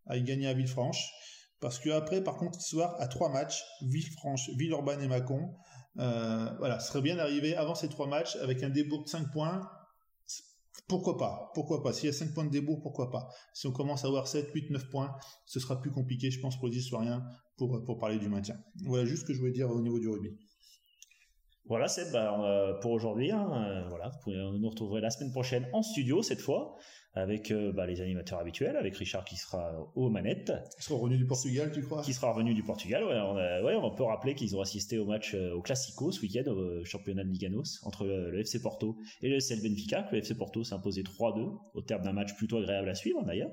aille 0.05 0.23
gagner 0.23 0.45
à 0.45 0.53
Villefranche. 0.53 1.11
Parce 1.59 1.79
que 1.79 1.89
après, 1.89 2.23
par 2.23 2.37
contre, 2.37 2.61
ce 2.61 2.69
soir, 2.69 2.95
à 2.99 3.07
trois 3.07 3.29
matchs, 3.29 3.63
Villefranche, 3.81 4.49
Villeurbanne 4.51 5.01
et 5.01 5.07
Mâcon, 5.07 5.53
euh, 5.97 6.49
voilà, 6.57 6.79
ce 6.79 6.87
serait 6.87 7.01
bien 7.01 7.17
d'arriver 7.17 7.55
avant 7.55 7.75
ces 7.75 7.89
trois 7.89 8.07
matchs 8.07 8.37
avec 8.37 8.63
un 8.63 8.69
débours 8.69 9.03
de 9.03 9.09
5 9.09 9.31
points. 9.31 9.69
Pourquoi 10.87 11.17
pas? 11.17 11.51
Pourquoi 11.53 11.83
pas? 11.83 11.91
S'il 11.93 12.05
y 12.05 12.09
a 12.09 12.13
5 12.13 12.33
points 12.33 12.45
de 12.45 12.49
débours, 12.49 12.81
pourquoi 12.81 13.11
pas? 13.11 13.27
Si 13.53 13.67
on 13.67 13.71
commence 13.71 14.05
à 14.05 14.07
avoir 14.07 14.27
7, 14.27 14.49
8, 14.53 14.71
9 14.71 14.89
points, 14.89 15.13
ce 15.45 15.59
sera 15.59 15.79
plus 15.79 15.91
compliqué, 15.91 16.31
je 16.31 16.39
pense, 16.39 16.57
pour 16.57 16.69
les 16.69 16.77
historiens 16.77 17.23
pour, 17.57 17.83
pour 17.83 17.99
parler 17.99 18.17
du 18.17 18.29
maintien. 18.29 18.55
Voilà 18.85 19.05
juste 19.05 19.23
ce 19.23 19.27
que 19.27 19.33
je 19.33 19.39
voulais 19.39 19.51
dire 19.51 19.69
au 19.69 19.81
niveau 19.81 19.99
du 19.99 20.07
rugby. 20.07 20.29
Voilà, 21.69 21.87
c'est 21.87 22.11
bah, 22.11 22.77
pour 22.81 22.91
aujourd'hui. 22.91 23.31
Hein, 23.31 23.49
euh, 23.53 23.87
voilà, 23.89 24.09
vous 24.09 24.17
pouvez 24.23 24.37
nous 24.37 24.69
retrouver 24.69 25.01
la 25.01 25.09
semaine 25.09 25.31
prochaine 25.31 25.67
en 25.71 25.81
studio 25.81 26.21
cette 26.21 26.41
fois 26.41 26.75
avec 27.13 27.51
euh, 27.51 27.71
bah, 27.71 27.87
les 27.87 28.01
animateurs 28.01 28.39
habituels, 28.39 28.75
avec 28.75 28.95
Richard 28.95 29.25
qui 29.25 29.35
sera 29.35 29.91
aux 29.95 30.09
manettes. 30.09 30.51
Qui 30.77 30.83
sera 30.83 30.99
revenu 30.99 31.17
du 31.17 31.25
Portugal, 31.25 31.71
tu 31.71 31.81
crois? 31.81 32.01
Qui 32.03 32.13
sera 32.13 32.31
revenu 32.31 32.53
du 32.53 32.63
Portugal, 32.63 33.03
ouais. 33.03 33.75
On, 33.75 33.85
on 33.85 33.95
peut 33.95 34.03
rappeler 34.03 34.35
qu'ils 34.35 34.55
ont 34.55 34.61
assisté 34.61 34.97
au 34.99 35.05
match, 35.05 35.33
euh, 35.33 35.53
au 35.53 35.61
Classico 35.61 36.11
ce 36.11 36.21
week-end, 36.21 36.49
au 36.51 36.83
championnat 36.85 37.23
de 37.23 37.29
Liganos, 37.29 37.79
entre 37.83 38.05
le, 38.05 38.39
FC 38.39 38.61
Porto 38.61 38.97
et 39.21 39.29
le 39.29 39.37
FC 39.37 39.55
Benfica, 39.61 40.03
que 40.03 40.15
le 40.15 40.19
FC 40.19 40.35
Porto 40.35 40.63
s'est 40.63 40.75
imposé 40.75 41.01
3-2, 41.01 41.57
au 41.73 41.81
terme 41.81 42.03
d'un 42.03 42.13
match 42.13 42.35
plutôt 42.35 42.57
agréable 42.57 42.89
à 42.89 42.95
suivre 42.95 43.23
d'ailleurs. 43.23 43.51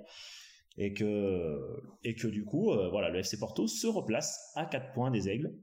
Et 0.78 0.92
que, 0.92 1.58
et 2.04 2.14
que 2.14 2.28
du 2.28 2.44
coup, 2.44 2.70
euh, 2.72 2.90
voilà, 2.90 3.08
le 3.08 3.20
FC 3.20 3.38
Porto 3.38 3.66
se 3.66 3.86
replace 3.86 4.52
à 4.54 4.66
4 4.66 4.92
points 4.92 5.10
des 5.10 5.30
Aigles. 5.30 5.54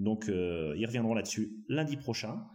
Donc, 0.00 0.24
ils 0.28 0.86
reviendront 0.86 1.14
là-dessus 1.14 1.52
lundi 1.68 1.96
prochain. 1.96 2.46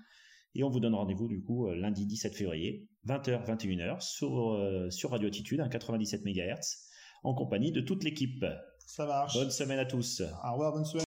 Et 0.58 0.64
on 0.64 0.70
vous 0.70 0.80
donne 0.80 0.96
rendez-vous 0.96 1.28
du 1.28 1.42
coup 1.42 1.70
lundi 1.70 2.06
17 2.06 2.36
février 2.36 2.88
20h, 3.08 3.46
21h 3.46 4.02
sur, 4.02 4.54
euh, 4.54 4.90
sur 4.90 5.12
Radio 5.12 5.28
Attitude, 5.28 5.68
97 5.70 6.26
MHz, 6.26 6.90
en 7.24 7.34
compagnie 7.34 7.72
de 7.72 7.82
toute 7.82 8.04
l'équipe. 8.04 8.46
Ça 8.86 9.06
marche. 9.06 9.34
Bonne 9.36 9.52
semaine 9.52 9.80
à 9.80 9.86
tous. 9.86 10.22
Au 10.22 10.52
revoir, 10.54 10.74
bonne 10.74 10.86
semaine. 10.86 11.04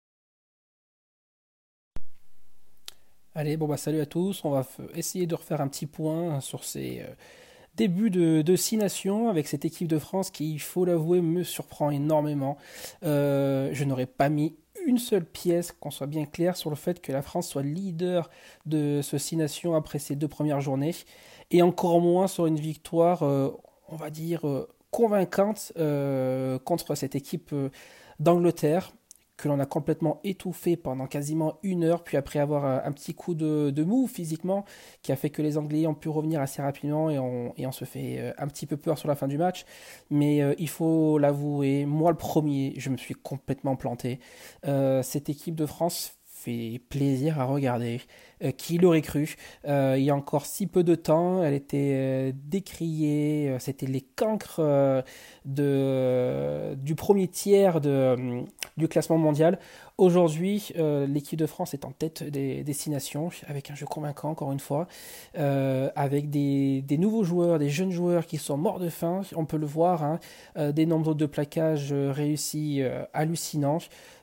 Allez, 3.35 3.57
bon 3.57 3.66
bah 3.66 3.79
salut 3.79 4.01
à 4.01 4.07
tous. 4.07 4.45
On 4.45 4.51
va 4.51 4.66
essayer 4.95 5.27
de 5.27 5.35
refaire 5.35 5.61
un 5.61 5.68
petit 5.68 5.87
point 5.87 6.40
sur 6.40 6.64
ces 6.64 7.01
euh, 7.01 7.14
débuts 7.75 8.11
de, 8.11 8.42
de 8.42 8.57
Six 8.57 8.77
Nations 8.77 9.29
avec 9.29 9.49
cette 9.49 9.64
équipe 9.64 9.88
de 9.88 9.99
France 9.99 10.31
qui, 10.31 10.53
il 10.53 10.61
faut 10.61 10.85
l'avouer, 10.85 11.21
me 11.23 11.42
surprend 11.42 11.90
énormément. 11.90 12.59
Euh, 13.05 13.71
je 13.73 13.85
n'aurais 13.85 14.07
pas 14.07 14.29
mis 14.29 14.55
une 14.87 14.99
seule 14.99 15.25
pièce, 15.25 15.73
qu'on 15.73 15.90
soit 15.90 16.07
bien 16.07 16.25
clair 16.25 16.57
sur 16.57 16.71
le 16.71 16.77
fait 16.77 17.01
que 17.01 17.12
la 17.12 17.23
France 17.23 17.49
soit 17.49 17.62
leader 17.62 18.31
de 18.66 19.01
ce 19.03 19.18
Six 19.18 19.37
Nations 19.37 19.75
après 19.75 19.99
ces 19.99 20.16
deux 20.16 20.29
premières 20.29 20.61
journées. 20.61 20.95
Et 21.51 21.62
encore 21.62 22.01
moins 22.01 22.27
sur 22.27 22.47
une 22.47 22.59
victoire, 22.59 23.23
euh, 23.23 23.51
on 23.88 23.97
va 23.97 24.11
dire, 24.11 24.47
euh, 24.47 24.68
convaincante 24.90 25.73
euh, 25.79 26.59
contre 26.59 26.95
cette 26.95 27.14
équipe 27.14 27.55
d'Angleterre 28.21 28.92
que 29.43 29.49
l'on 29.49 29.59
a 29.59 29.67
complètement 29.67 30.21
étouffé 30.23 30.77
pendant 30.77 31.09
quasiment 31.09 31.59
une 31.65 31.83
heure, 31.83 32.05
puis 32.05 32.17
après 32.17 32.39
avoir 32.39 32.65
un, 32.65 32.93
petit 32.93 33.13
coup 33.13 33.35
de, 33.35 33.83
mou 33.83 34.07
physiquement, 34.07 34.65
qui 35.03 35.11
a 35.11 35.17
fait 35.17 35.31
que 35.31 35.43
les 35.43 35.59
Anglais 35.59 35.85
ont 35.89 35.95
pu 35.95 36.09
revenir 36.09 36.41
assez 36.41 36.63
rapidement 36.63 37.11
et 37.11 37.19
on, 37.19 37.53
et 37.57 37.67
on 37.67 37.73
se 37.73 37.85
fait 37.85 38.33
un 38.39 38.47
petit 38.47 38.67
peu 38.67 38.77
peur 38.77 38.99
sur 38.99 39.09
la 39.09 39.17
fin 39.17 39.27
du 39.27 39.39
match. 39.39 39.65
Mais 40.11 40.55
il 40.59 40.69
faut 40.69 41.19
l'avouer, 41.19 41.87
moi 41.87 42.13
le 42.13 42.17
premier, 42.17 42.75
je 42.77 42.89
me 42.91 42.97
suis 42.97 43.15
complètement 43.15 43.75
planté. 43.75 44.21
cette 45.03 45.29
équipe 45.29 45.57
de 45.57 45.67
France 45.67 46.22
fait 46.45 46.81
plaisir 46.89 47.41
à 47.41 47.45
regarder. 47.45 48.01
Euh, 48.43 48.51
qui 48.51 48.79
l'aurait 48.79 49.03
cru? 49.03 49.37
Euh, 49.67 49.95
Il 49.99 50.05
y 50.05 50.11
a 50.11 50.17
encore 50.17 50.47
si 50.47 50.67
peu 50.67 50.83
de 50.83 50.95
temps, 50.95 51.43
elle 51.43 51.55
était 51.55 51.93
euh, 51.95 52.33
décriée, 52.35 53.57
c'était 53.59 53.87
les 53.87 54.01
cancres 54.01 54.61
de, 55.45 56.75
du 56.75 56.95
premier 56.95 57.29
tiers 57.29 57.81
de, 57.81 58.45
du 58.77 58.89
classement 58.89 59.19
mondial. 59.19 59.59
Aujourd'hui, 59.99 60.73
l'équipe 61.07 61.39
de 61.39 61.47
France 61.47 61.75
est 61.75 61.85
en 61.85 61.93
tête 61.93 62.23
des 62.25 62.65
destinations, 62.65 63.31
avec 63.47 63.71
un 63.71 63.75
jeu 63.75 63.87
convaincant, 63.87 64.31
encore 64.31 64.51
une 64.53 64.61
fois, 64.61 64.89
avec 65.35 66.31
des, 66.31 66.83
des, 66.83 66.99
nouveaux 66.99 67.25
joueurs, 67.25 67.59
des 67.59 67.69
jeunes 67.69 67.93
joueurs 67.93 68.27
qui 68.27 68.39
sont 68.39 68.57
morts 68.57 68.81
de 68.81 68.89
faim, 68.89 69.21
on 69.37 69.45
peut 69.45 69.59
le 69.59 69.67
voir, 69.67 70.03
hein, 70.03 70.19
des 70.73 70.87
nombres 70.87 71.15
de 71.15 71.27
plaquages 71.27 71.93
réussis 71.93 72.83
hallucinants, 73.13 73.79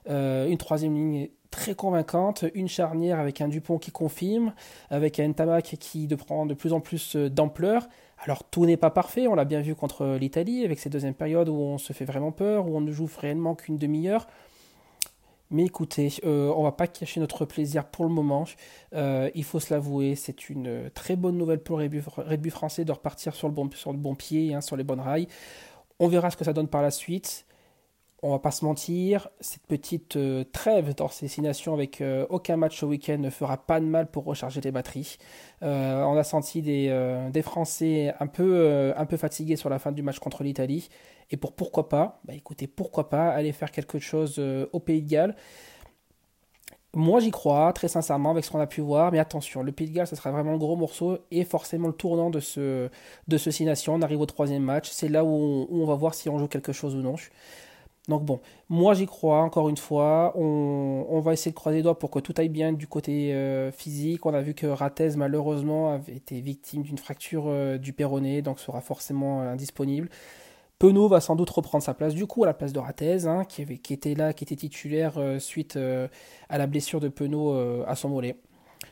une 0.07 0.57
troisième 0.57 0.95
ligne 0.95 1.29
très 1.51 1.75
convaincante, 1.75 2.45
une 2.53 2.67
charnière 2.67 3.19
avec 3.19 3.41
un 3.41 3.47
Dupont 3.47 3.77
qui 3.77 3.91
confirme, 3.91 4.53
avec 4.89 5.19
un 5.19 5.31
Tamac 5.31 5.75
qui 5.79 6.07
prend 6.07 6.45
de 6.45 6.53
plus 6.53 6.73
en 6.73 6.79
plus 6.79 7.15
euh, 7.15 7.29
d'ampleur. 7.29 7.87
Alors 8.19 8.43
tout 8.43 8.65
n'est 8.65 8.77
pas 8.77 8.89
parfait, 8.89 9.27
on 9.27 9.35
l'a 9.35 9.45
bien 9.45 9.61
vu 9.61 9.75
contre 9.75 10.17
l'Italie 10.19 10.65
avec 10.65 10.79
cette 10.79 10.91
deuxième 10.91 11.13
période 11.13 11.47
où 11.47 11.55
on 11.55 11.77
se 11.77 11.93
fait 11.93 12.05
vraiment 12.05 12.31
peur, 12.31 12.67
où 12.67 12.75
on 12.75 12.81
ne 12.81 12.91
joue 12.91 13.09
réellement 13.19 13.55
qu'une 13.55 13.77
demi-heure. 13.77 14.27
Mais 15.51 15.65
écoutez, 15.65 16.13
euh, 16.25 16.53
on 16.55 16.61
va 16.61 16.71
pas 16.71 16.85
cacher 16.85 17.19
notre 17.19 17.45
plaisir 17.45 17.85
pour 17.85 18.05
le 18.05 18.11
moment. 18.11 18.45
Euh, 18.93 19.31
il 19.33 19.43
faut 19.43 19.59
se 19.59 19.73
l'avouer, 19.73 20.15
c'est 20.15 20.49
une 20.49 20.91
très 20.93 21.15
bonne 21.15 21.37
nouvelle 21.37 21.59
pour 21.59 21.79
le 21.79 21.89
rugby, 22.17 22.49
français 22.51 22.85
de 22.85 22.91
repartir 22.91 23.33
sur 23.33 23.47
le 23.47 23.53
bon, 23.53 23.67
sur 23.73 23.91
le 23.91 23.97
bon 23.97 24.13
pied, 24.13 24.53
hein, 24.53 24.61
sur 24.61 24.75
les 24.75 24.83
bonnes 24.83 24.99
rails. 24.99 25.27
On 25.99 26.07
verra 26.07 26.29
ce 26.29 26.37
que 26.37 26.45
ça 26.45 26.53
donne 26.53 26.67
par 26.67 26.83
la 26.83 26.91
suite 26.91 27.45
on 28.21 28.31
va 28.31 28.39
pas 28.39 28.51
se 28.51 28.65
mentir, 28.65 29.29
cette 29.39 29.65
petite 29.67 30.17
euh, 30.17 30.43
trêve 30.51 30.93
d'orcésination 30.93 31.73
avec 31.73 32.01
euh, 32.01 32.25
aucun 32.29 32.57
match 32.57 32.83
au 32.83 32.87
week-end 32.87 33.17
ne 33.17 33.29
fera 33.29 33.57
pas 33.57 33.79
de 33.79 33.85
mal 33.85 34.11
pour 34.11 34.25
recharger 34.25 34.59
les 34.61 34.71
batteries. 34.71 35.17
Euh, 35.63 36.03
on 36.03 36.17
a 36.17 36.23
senti 36.23 36.61
des, 36.61 37.41
Français 37.41 38.13
un 38.19 38.27
peu, 38.27 38.93
fatigués 39.17 39.55
sur 39.55 39.69
la 39.69 39.79
fin 39.79 39.91
du 39.91 40.01
match 40.03 40.19
contre 40.19 40.43
l'Italie. 40.43 40.89
Et 41.31 41.37
pour 41.37 41.53
pourquoi 41.53 41.89
pas, 41.89 42.19
bah 42.25 42.33
écoutez, 42.33 42.67
pourquoi 42.67 43.09
pas 43.09 43.29
aller 43.29 43.51
faire 43.51 43.71
quelque 43.71 43.99
chose 43.99 44.39
au 44.73 44.79
Pays 44.79 45.01
de 45.01 45.09
Galles. 45.09 45.35
Moi 46.95 47.19
j'y 47.19 47.29
crois, 47.29 47.71
très 47.71 47.87
sincèrement, 47.87 48.31
avec 48.31 48.43
ce 48.43 48.49
qu'on 48.49 48.59
a 48.59 48.67
pu 48.67 48.81
voir, 48.81 49.11
mais 49.11 49.19
attention, 49.19 49.61
le 49.61 49.71
Pays 49.71 49.87
de 49.89 49.93
Galles, 49.93 50.07
ce 50.07 50.15
sera 50.15 50.31
vraiment 50.31 50.51
le 50.51 50.57
gros 50.57 50.75
morceau 50.75 51.19
et 51.29 51.45
forcément 51.45 51.87
le 51.87 51.93
tournant 51.93 52.31
de 52.31 52.39
ce, 52.39 52.89
de 53.27 53.37
Six 53.37 53.63
Nations. 53.63 53.93
On 53.93 54.01
arrive 54.01 54.19
au 54.21 54.25
troisième 54.25 54.63
match, 54.63 54.89
c'est 54.89 55.07
là 55.07 55.23
où 55.23 55.67
on 55.69 55.85
va 55.85 55.95
voir 55.95 56.15
si 56.15 56.29
on 56.29 56.39
joue 56.39 56.47
quelque 56.47 56.73
chose 56.73 56.95
ou 56.95 57.01
non. 57.01 57.15
Donc 58.09 58.25
bon, 58.25 58.41
moi 58.69 58.95
j'y 58.95 59.05
crois, 59.05 59.41
encore 59.41 59.69
une 59.69 59.77
fois, 59.77 60.33
on, 60.35 61.21
va 61.21 61.33
essayer 61.33 61.51
de 61.51 61.55
croiser 61.55 61.77
les 61.77 61.83
doigts 61.83 61.99
pour 61.99 62.09
que 62.09 62.19
tout 62.19 62.33
aille 62.37 62.49
bien 62.49 62.73
du 62.73 62.87
côté 62.87 63.33
euh, 63.33 63.71
physique. 63.71 64.25
On 64.25 64.33
a 64.33 64.41
vu 64.41 64.55
que 64.55 64.65
Ratez 64.65 65.11
malheureusement 65.15 65.93
avait 65.93 66.15
été 66.15 66.41
victime 66.41 66.81
d'une 66.81 66.97
fracture 66.97 67.45
euh, 67.47 67.77
du 67.77 67.93
péroné, 67.93 68.41
donc 68.41 68.59
sera 68.59 68.81
forcément 68.81 69.41
euh, 69.41 69.51
indisponible. 69.51 70.09
Penaud 70.79 71.07
va 71.07 71.21
sans 71.21 71.35
doute 71.35 71.49
reprendre 71.51 71.83
sa 71.83 71.93
place 71.93 72.15
du 72.15 72.25
coup 72.25 72.43
à 72.43 72.47
la 72.47 72.53
place 72.53 72.73
de 72.73 72.79
Ratez, 72.79 73.27
hein, 73.27 73.43
qui, 73.45 73.61
était 73.61 74.15
là, 74.15 74.33
qui 74.33 74.43
était 74.45 74.55
titulaire 74.55 75.19
suite 75.39 75.77
à 75.77 76.57
la 76.57 76.67
blessure 76.67 77.01
de 77.01 77.09
Penaud 77.09 77.53
à 77.85 77.95
son 77.95 78.07
mollet. 78.07 78.37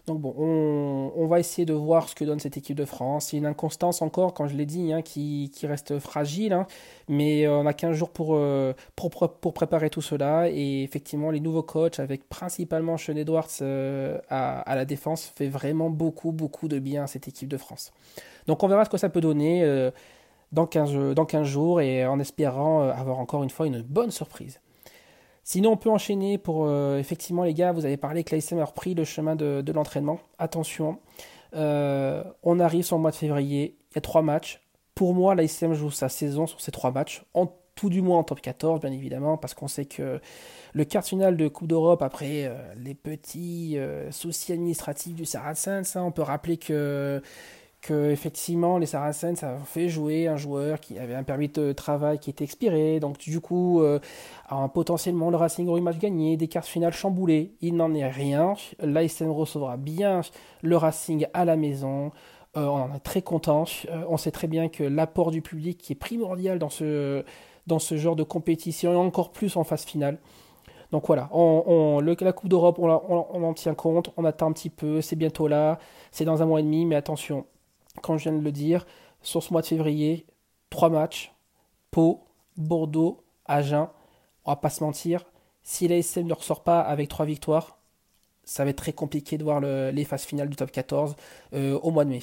Donc 0.06 0.21
bon, 0.21 0.34
on, 0.38 1.28
va 1.28 1.39
essayer 1.39 1.65
de 1.65 1.73
voir 1.73 2.08
ce 2.08 2.15
que 2.15 2.23
donne 2.23 2.39
cette 2.39 2.56
équipe 2.58 2.78
de 2.78 2.86
France. 2.86 3.32
Il 3.32 3.36
y 3.36 3.39
a 3.39 3.39
une 3.39 3.45
inconstance 3.45 4.02
encore, 4.02 4.34
quand 4.34 4.47
je 4.47 4.56
l'ai 4.56 4.65
dit, 4.65 4.93
hein, 4.93 5.02
qui, 5.02 5.52
reste 5.63 6.00
fragile. 6.00 6.54
Hein. 6.54 6.65
mais 7.10 7.45
euh, 7.45 7.58
on 7.58 7.65
a 7.65 7.73
15 7.73 7.95
jours 7.95 8.10
pour, 8.10 8.36
euh, 8.36 8.73
pour, 8.95 9.54
préparer 9.54 9.89
tout 9.89 10.02
cela. 10.02 10.50
Et 10.50 10.84
effectivement, 10.84 11.32
les 11.32 11.41
nouveaux 11.41 11.63
coachs, 11.63 12.00
avec 12.00 12.28
principalement 12.30 12.97
Sean 12.97 13.15
Edwards 13.15 13.47
euh, 13.62 14.17
à, 14.30 14.76
la 14.76 14.86
défense, 14.86 15.26
fait 15.36 15.50
vraiment 15.50 15.89
beaucoup, 15.89 16.32
beaucoup 16.32 16.67
de 16.67 16.80
bien 16.80 17.04
à 17.04 17.08
cette 17.08 17.28
équipe 17.28 17.50
de 17.50 17.58
France. 17.58 17.91
Donc 18.47 18.63
on 18.63 18.67
verra 18.67 18.86
ce 18.86 18.89
que 18.89 18.97
ça 18.97 19.10
peut 19.10 19.21
donner 19.21 19.89
dans, 20.54 20.67
15, 20.67 21.15
dans 21.15 21.26
15 21.26 21.45
jours 21.45 21.82
et 21.82 22.06
en 22.06 22.19
espérant 22.19 22.88
avoir 22.89 23.19
encore 23.19 23.43
une 23.43 23.50
fois 23.50 23.67
une 23.67 23.82
bonne 23.82 24.12
surprise. 24.12 24.62
Sinon, 25.49 25.71
on 25.71 25.77
peut 25.77 25.89
enchaîner 25.89 26.38
pour 26.38 26.65
euh, 26.65 26.97
effectivement, 26.97 27.45
les 27.45 27.53
gars, 27.53 27.71
vous 27.71 27.86
avez 27.86 27.95
parlé 27.95 28.25
que 28.25 28.36
l'ASM 28.36 28.60
a 28.60 28.65
repris 28.65 28.95
le 28.95 29.05
chemin 29.05 29.38
de, 29.38 29.71
l'entraînement. 29.71 30.19
Attention, 30.39 30.99
euh, 31.55 32.21
on 32.43 32.60
arrive 32.60 32.83
sur 32.83 32.97
le 32.97 33.01
mois 33.01 33.12
de 33.12 33.15
février, 33.15 33.77
il 33.91 33.95
y 33.95 33.97
a 33.97 34.01
trois 34.01 34.21
matchs. 34.21 34.62
Pour 34.93 35.13
moi, 35.13 35.36
l'ASM 35.36 35.73
joue 35.73 35.89
sa 35.89 36.10
saison 36.10 36.47
sur 36.47 36.60
ces 36.60 36.71
trois 36.71 36.91
matchs, 36.91 37.23
en 37.33 37.47
tout 37.75 37.89
du 37.89 38.01
moins 38.01 38.19
en 38.19 38.23
top 38.25 38.41
14, 38.41 38.81
bien 38.81 38.91
évidemment, 38.91 39.38
parce 39.38 39.53
qu'on 39.53 39.69
sait 39.69 39.86
que 39.86 40.19
le 40.73 40.83
quart 40.83 41.05
final 41.05 41.38
de 41.38 41.47
Coupe 41.47 41.69
d'Europe, 41.69 42.01
après 42.01 42.43
euh, 42.43 42.57
les 42.75 42.93
petits 42.93 43.77
soucis 44.12 44.51
administratifs 44.51 45.15
du 45.15 45.23
Saracens, 45.23 45.95
hein, 45.95 46.03
on 46.03 46.12
peut 46.12 46.23
rappeler 46.23 46.57
que 46.57 47.21
que 47.82 48.12
effectivement 48.12 48.78
les 48.78 48.86
Saracens 48.86 49.44
avaient 49.44 49.58
fait 49.63 49.90
jouer 49.90 50.28
un 50.28 50.36
joueur 50.36 50.80
qui 50.80 50.98
avait 50.98 51.16
un 51.16 51.24
permis 51.24 51.48
de 51.48 51.72
travail 51.74 52.20
qui 52.20 52.30
était 52.30 52.44
expiré, 52.44 53.00
donc 53.00 53.18
du 53.20 53.40
coup 53.40 53.82
euh, 53.82 54.00
potentiellement 54.74 55.30
le 55.30 55.38
Racing 55.38 55.68
aurait 55.68 55.82
match 55.82 55.98
gagné, 55.98 56.38
des 56.38 56.48
cartes 56.48 56.68
finales 56.68 56.94
chamboulées, 56.94 57.54
il 57.62 57.76
n'en 57.76 57.94
est 57.94 58.08
rien. 58.08 58.56
L'ASM 58.80 59.30
recevra 59.30 59.78
bien 59.78 60.22
le 60.62 60.78
Racing 60.78 61.28
à 61.34 61.46
la 61.46 61.56
maison. 61.56 62.12
Euh, 62.56 62.66
on 62.66 62.82
en 62.84 62.96
est 62.96 63.00
très 63.00 63.22
content. 63.22 63.66
Euh, 63.90 64.04
on 64.10 64.18
sait 64.18 64.32
très 64.32 64.48
bien 64.48 64.70
que 64.70 64.84
l'apport 64.84 65.32
du 65.32 65.42
public 65.42 65.78
qui 65.78 65.94
est 65.94 65.98
primordial 65.98 66.58
dans 66.60 66.70
ce, 66.70 67.24
dans 67.68 67.80
ce 67.80 67.98
genre 67.98 68.16
de 68.16 68.24
compétition 68.24 68.94
et 68.94 68.96
encore 68.96 69.32
plus 69.32 69.56
en 69.58 69.63
phase 69.63 69.86
finale. 69.86 70.18
Donc 70.92 71.08
voilà, 71.08 71.30
la 71.34 72.34
Coupe 72.34 72.50
d'Europe, 72.50 72.80
on, 72.80 73.44
en 73.44 73.54
tient 73.54 73.74
compte, 73.74 74.10
on 74.16 74.24
attend 74.24 74.48
un 74.48 74.54
petit 74.54 74.70
peu, 74.70 75.02
c'est 75.02 75.18
bientôt 75.18 75.50
là, 75.50 75.80
c'est 76.12 76.24
dans 76.24 76.42
un 76.42 76.46
mois 76.46 76.62
et 76.62 76.63
demi, 76.63 76.86
mais 76.86 76.96
attention, 76.96 77.46
quand 78.01 78.17
je 78.17 78.29
viens 78.29 78.38
de 78.38 78.43
le 78.43 78.51
dire, 78.51 78.86
sur 79.21 79.43
ce 79.43 79.51
mois 79.51 79.62
de 79.62 79.67
février, 79.67 80.25
trois 80.69 80.89
matchs, 80.89 81.33
Pau, 81.91 82.23
Bordeaux, 82.55 83.23
Agen. 83.45 83.89
On 84.45 84.51
va 84.51 84.55
pas 84.55 84.69
se 84.69 84.83
mentir, 84.83 85.25
si 85.63 85.88
l'ASM 85.88 86.27
ne 86.27 86.33
ressort 86.33 86.63
pas 86.63 86.81
avec 86.81 87.10
trois 87.10 87.25
victoires, 87.25 87.77
ça 88.43 88.63
va 88.63 88.69
être 88.69 88.77
très 88.77 88.93
compliqué 88.93 89.38
de 89.38 89.43
voir 89.43 89.60
les 89.60 90.05
phases 90.05 90.23
finales 90.23 90.49
du 90.49 90.55
top 90.55 90.71
14 90.71 91.15
euh, 91.53 91.77
au 91.79 91.91
mois 91.91 92.05
de 92.05 92.12
mai. 92.12 92.21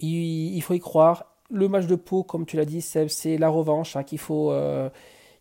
Il, 0.00 0.60
faut 0.62 0.74
y 0.74 0.80
croire. 0.80 1.26
Le 1.50 1.68
match 1.68 1.86
de 1.86 1.94
Pau, 1.94 2.24
comme 2.24 2.46
tu 2.46 2.56
l'as 2.56 2.64
dit, 2.64 2.80
c'est 2.80 3.38
la 3.38 3.48
revanche 3.48 3.94
hein, 3.94 4.02
qu'il 4.02 4.18
faut, 4.18 4.50
euh, 4.50 4.90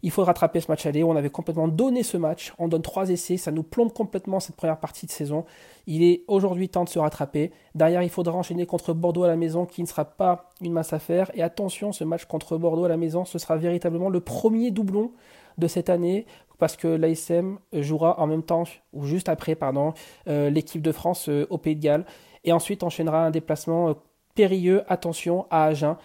il 0.02 0.12
faut 0.12 0.24
rattraper 0.24 0.62
ce 0.62 0.72
match 0.72 0.86
aller. 0.86 1.04
On 1.04 1.16
avait 1.16 1.30
complètement 1.30 1.68
donné 1.68 2.04
ce 2.04 2.18
match. 2.18 2.54
On 2.58 2.68
donne 2.68 2.82
trois 2.82 3.10
essais. 3.10 3.38
Ça 3.38 3.52
nous 3.52 3.64
plombe 3.64 3.92
complètement 3.92 4.40
cette 4.40 4.56
première 4.56 4.80
partie 4.80 5.06
de 5.06 5.12
saison. 5.12 5.46
Il 5.88 6.04
est 6.04 6.24
aujourd'hui 6.28 6.70
temps 6.70 6.86
de 6.86 6.90
se 6.90 7.00
rattraper. 7.00 7.52
Derrière, 7.76 8.02
il 8.04 8.10
faudra 8.10 8.36
enchaîner 8.36 8.66
contre 8.66 8.94
Bordeaux 8.94 9.24
à 9.24 9.28
la 9.28 9.36
maison, 9.36 9.66
qui 9.66 9.82
ne 9.82 9.88
sera 9.88 10.06
pas 10.06 10.50
une 10.62 10.72
masse 10.72 10.94
à 10.94 11.00
faire. 11.00 11.32
Et 11.34 11.44
attention, 11.44 11.92
ce 11.92 12.04
match 12.04 12.26
contre 12.26 12.58
Bordeaux 12.58 12.86
à 12.86 12.90
la 12.90 12.98
maison, 12.98 13.26
ce 13.26 13.40
sera 13.40 13.58
véritablement 13.58 14.10
le 14.10 14.22
premier 14.22 14.72
doublon 14.72 15.12
de 15.58 15.68
cette 15.68 15.90
année 15.90 16.26
parce 16.60 16.76
que 16.76 16.88
l'ASM 16.88 17.58
jouera 17.74 18.20
en 18.20 18.28
même 18.28 18.44
temps, 18.44 18.66
ou 18.94 19.06
juste 19.06 19.30
après, 19.30 19.56
pardon, 19.56 19.94
euh, 20.28 20.50
l'équipe 20.50 20.82
de 20.82 20.92
France 20.92 21.30
euh, 21.30 21.48
au 21.50 21.58
Pays 21.58 21.76
de 21.76 21.82
Galles. 21.82 22.06
Et 22.44 22.52
ensuite 22.52 22.84
enchaînera 22.84 23.26
un 23.26 23.32
déplacement 23.32 23.90
euh, 23.90 23.94
périlleux, 24.36 24.84
attention, 24.92 25.48
à 25.50 25.66
Agen, 25.66 25.96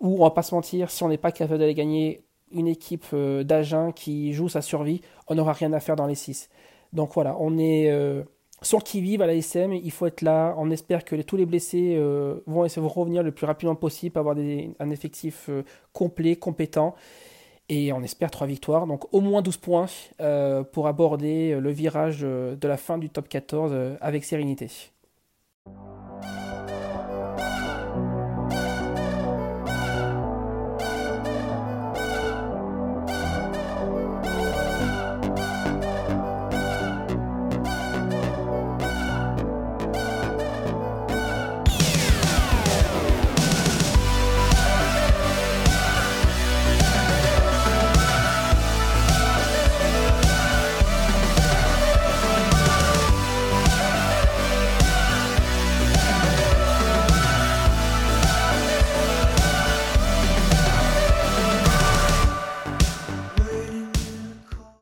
où 0.00 0.20
on 0.20 0.24
va 0.24 0.30
pas 0.30 0.42
se 0.42 0.54
mentir, 0.54 0.90
si 0.90 1.02
on 1.02 1.08
n'est 1.08 1.18
pas 1.18 1.32
capable 1.32 1.58
d'aller 1.58 1.74
gagner 1.74 2.23
une 2.54 2.68
équipe 2.68 3.06
euh, 3.12 3.42
d'Agen 3.42 3.92
qui 3.92 4.32
joue 4.32 4.48
sa 4.48 4.62
survie, 4.62 5.00
on 5.28 5.34
n'aura 5.34 5.52
rien 5.52 5.72
à 5.72 5.80
faire 5.80 5.96
dans 5.96 6.06
les 6.06 6.14
6. 6.14 6.48
Donc 6.92 7.12
voilà, 7.14 7.36
on 7.38 7.58
est 7.58 7.90
euh, 7.90 8.22
sur 8.62 8.82
qui 8.82 9.00
vive 9.00 9.20
à 9.20 9.26
la 9.26 9.34
SM, 9.34 9.72
il 9.72 9.90
faut 9.90 10.06
être 10.06 10.22
là. 10.22 10.54
On 10.56 10.70
espère 10.70 11.04
que 11.04 11.16
tous 11.22 11.36
les 11.36 11.46
blessés 11.46 11.96
euh, 11.96 12.40
vont, 12.46 12.66
vont 12.66 12.88
revenir 12.88 13.22
le 13.22 13.32
plus 13.32 13.46
rapidement 13.46 13.74
possible, 13.74 14.18
avoir 14.18 14.36
un 14.36 14.90
effectif 14.90 15.50
complet, 15.92 16.36
compétent. 16.36 16.94
Et 17.70 17.92
on 17.92 18.02
espère 18.02 18.30
trois 18.30 18.46
victoires, 18.46 18.86
donc 18.86 19.12
au 19.14 19.20
moins 19.22 19.40
12 19.40 19.56
points 19.56 19.86
pour 20.72 20.86
aborder 20.86 21.58
le 21.58 21.70
virage 21.70 22.20
de 22.20 22.68
la 22.68 22.76
fin 22.76 22.98
du 22.98 23.08
top 23.08 23.26
14 23.26 23.96
avec 24.02 24.24
sérénité. 24.24 24.68